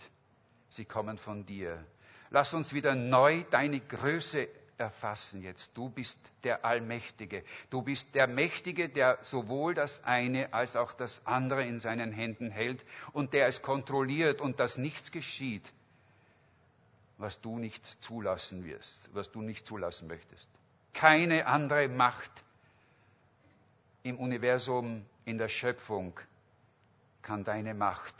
sie 0.68 0.84
kommen 0.84 1.18
von 1.18 1.44
dir. 1.44 1.84
Lass 2.30 2.54
uns 2.54 2.72
wieder 2.72 2.94
neu 2.94 3.42
deine 3.50 3.80
Größe 3.80 4.48
erfassen 4.80 5.42
jetzt. 5.42 5.76
Du 5.76 5.90
bist 5.90 6.18
der 6.44 6.64
Allmächtige. 6.64 7.44
Du 7.70 7.82
bist 7.82 8.14
der 8.14 8.26
Mächtige, 8.26 8.88
der 8.88 9.18
sowohl 9.22 9.74
das 9.74 10.02
eine 10.04 10.52
als 10.52 10.76
auch 10.76 10.92
das 10.92 11.24
andere 11.26 11.64
in 11.66 11.80
seinen 11.80 12.12
Händen 12.12 12.50
hält 12.50 12.84
und 13.12 13.32
der 13.32 13.46
es 13.46 13.62
kontrolliert 13.62 14.40
und 14.40 14.60
dass 14.60 14.78
nichts 14.78 15.12
geschieht, 15.12 15.72
was 17.16 17.40
du 17.40 17.58
nicht 17.58 17.84
zulassen 18.02 18.64
wirst, 18.64 19.08
was 19.12 19.30
du 19.30 19.42
nicht 19.42 19.66
zulassen 19.66 20.08
möchtest. 20.08 20.48
Keine 20.94 21.46
andere 21.46 21.88
Macht 21.88 22.30
im 24.02 24.18
Universum, 24.18 25.04
in 25.24 25.38
der 25.38 25.48
Schöpfung 25.48 26.18
kann 27.22 27.44
deine 27.44 27.74
Macht 27.74 28.14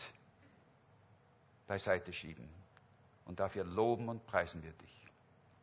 beiseite 1.67 2.13
schieben. 2.13 2.49
Und 3.25 3.41
dafür 3.41 3.65
loben 3.65 4.09
und 4.09 4.27
preisen 4.27 4.63
wir 4.63 4.73
dich. 4.73 4.98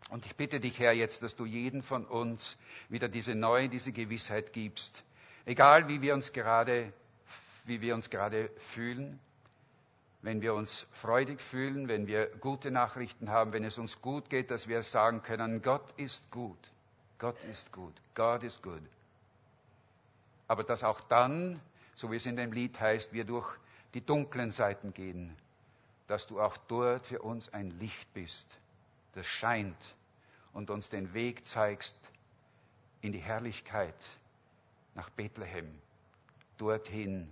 Und 0.10 0.26
ich 0.26 0.36
bitte 0.36 0.60
dich, 0.60 0.80
Herr, 0.80 0.94
jetzt, 0.94 1.24
dass 1.24 1.36
du 1.36 1.46
jeden 1.46 1.82
von 1.82 2.06
uns 2.06 2.58
wieder 2.90 3.10
diese 3.10 3.34
neue, 3.34 3.70
diese 3.70 3.92
Gewissheit 3.92 4.54
gibst. 4.54 5.04
Egal, 5.46 5.88
wie 5.88 6.02
wir 6.02 6.14
uns 6.14 6.32
gerade, 6.32 6.94
wie 7.66 7.82
wir 7.82 7.96
uns 7.96 8.10
gerade 8.10 8.50
fühlen, 8.74 9.20
wenn 10.22 10.42
wir 10.42 10.54
uns 10.54 10.88
freudig 10.92 11.42
fühlen, 11.42 11.88
wenn 11.88 12.08
wir 12.08 12.28
gute 12.38 12.72
Nachrichten 12.72 13.30
haben, 13.30 13.52
wenn 13.52 13.64
es 13.64 13.78
uns 13.78 14.02
gut 14.02 14.30
geht, 14.30 14.52
dass 14.52 14.68
wir 14.68 14.84
sagen 14.84 15.22
können, 15.22 15.62
Gott 15.62 15.92
ist 15.98 16.32
gut. 16.32 16.58
Gott 17.18 17.38
ist 17.52 17.72
gut. 17.72 17.94
Gott 18.14 18.44
ist 18.44 18.62
gut. 18.62 18.82
Aber 20.48 20.64
dass 20.64 20.84
auch 20.84 21.02
dann, 21.02 21.60
so 21.96 22.12
wie 22.12 22.18
es 22.18 22.26
in 22.26 22.36
dem 22.36 22.52
Lied 22.52 22.80
heißt, 22.80 23.14
wir 23.14 23.24
durch 23.24 23.52
die 23.94 24.02
dunklen 24.02 24.52
Seiten 24.52 24.94
gehen, 24.94 25.36
dass 26.08 26.28
du 26.28 26.40
auch 26.40 26.58
dort 26.68 27.08
für 27.08 27.22
uns 27.22 27.52
ein 27.54 27.72
Licht 27.80 28.14
bist 28.14 28.48
das 29.16 29.26
scheint 29.26 29.78
und 30.54 30.70
uns 30.70 30.90
den 30.90 31.14
Weg 31.14 31.46
zeigst 31.48 31.98
in 33.02 33.12
die 33.12 33.20
Herrlichkeit 33.20 33.96
nach 34.94 35.10
Bethlehem, 35.10 35.82
dorthin, 36.58 37.32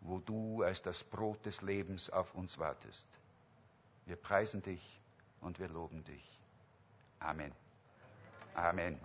wo 0.00 0.18
du 0.18 0.62
als 0.62 0.82
das 0.82 1.04
Brot 1.04 1.44
des 1.46 1.62
Lebens 1.62 2.10
auf 2.10 2.34
uns 2.34 2.58
wartest. 2.58 3.06
Wir 4.06 4.16
preisen 4.16 4.62
dich 4.62 5.00
und 5.40 5.58
wir 5.58 5.68
loben 5.68 6.04
dich. 6.04 6.38
Amen. 7.18 7.52
Amen. 8.54 8.98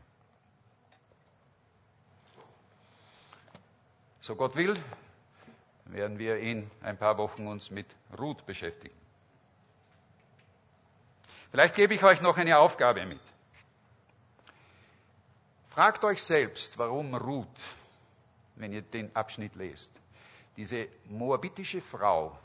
So 4.21 4.35
Gott 4.35 4.55
will, 4.55 4.75
werden 5.85 6.19
wir 6.19 6.37
in 6.37 6.69
ein 6.81 6.97
paar 6.97 7.17
Wochen 7.17 7.47
uns 7.47 7.71
mit 7.71 7.87
Ruth 8.17 8.45
beschäftigen. 8.45 9.00
Vielleicht 11.51 11.75
gebe 11.75 11.93
ich 11.93 12.03
euch 12.03 12.21
noch 12.21 12.37
eine 12.37 12.57
Aufgabe 12.57 13.05
mit. 13.05 13.19
Fragt 15.69 16.03
euch 16.05 16.23
selbst, 16.23 16.77
warum 16.77 17.13
Ruth, 17.13 17.47
wenn 18.55 18.71
ihr 18.71 18.81
den 18.81 19.13
Abschnitt 19.13 19.55
lest, 19.55 19.91
diese 20.55 20.87
moabitische 21.09 21.81
Frau, 21.81 22.37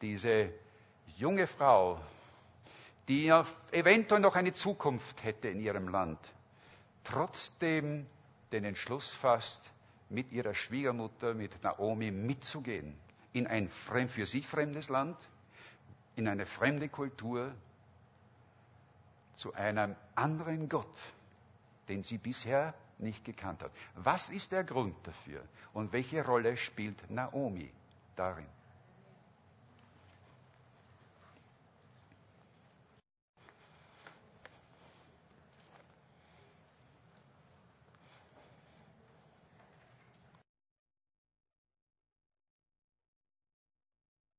diese 0.00 0.52
junge 1.16 1.46
Frau, 1.46 2.00
die 3.06 3.28
eventuell 3.70 4.20
noch 4.20 4.34
eine 4.34 4.54
Zukunft 4.54 5.22
hätte 5.22 5.48
in 5.48 5.60
ihrem 5.60 5.88
Land, 5.88 6.18
trotzdem 7.04 8.06
den 8.50 8.64
Entschluss 8.64 9.12
fasst, 9.12 9.70
mit 10.08 10.32
ihrer 10.32 10.54
Schwiegermutter, 10.54 11.34
mit 11.34 11.62
Naomi 11.62 12.10
mitzugehen 12.10 12.96
in 13.32 13.46
ein 13.46 13.68
für 13.68 14.26
sie 14.26 14.42
fremdes 14.42 14.88
Land, 14.88 15.16
in 16.14 16.26
eine 16.26 16.46
fremde 16.46 16.88
Kultur, 16.88 17.52
zu 19.36 19.54
einem 19.54 19.94
anderen 20.14 20.68
Gott, 20.68 20.96
den 21.88 22.02
sie 22.02 22.18
bisher 22.18 22.74
nicht 22.98 23.24
gekannt 23.24 23.62
hat. 23.62 23.72
Was 23.94 24.28
ist 24.30 24.52
der 24.52 24.64
Grund 24.64 24.94
dafür 25.06 25.42
und 25.72 25.92
welche 25.92 26.24
Rolle 26.24 26.56
spielt 26.56 27.10
Naomi 27.10 27.70
darin? 28.16 28.46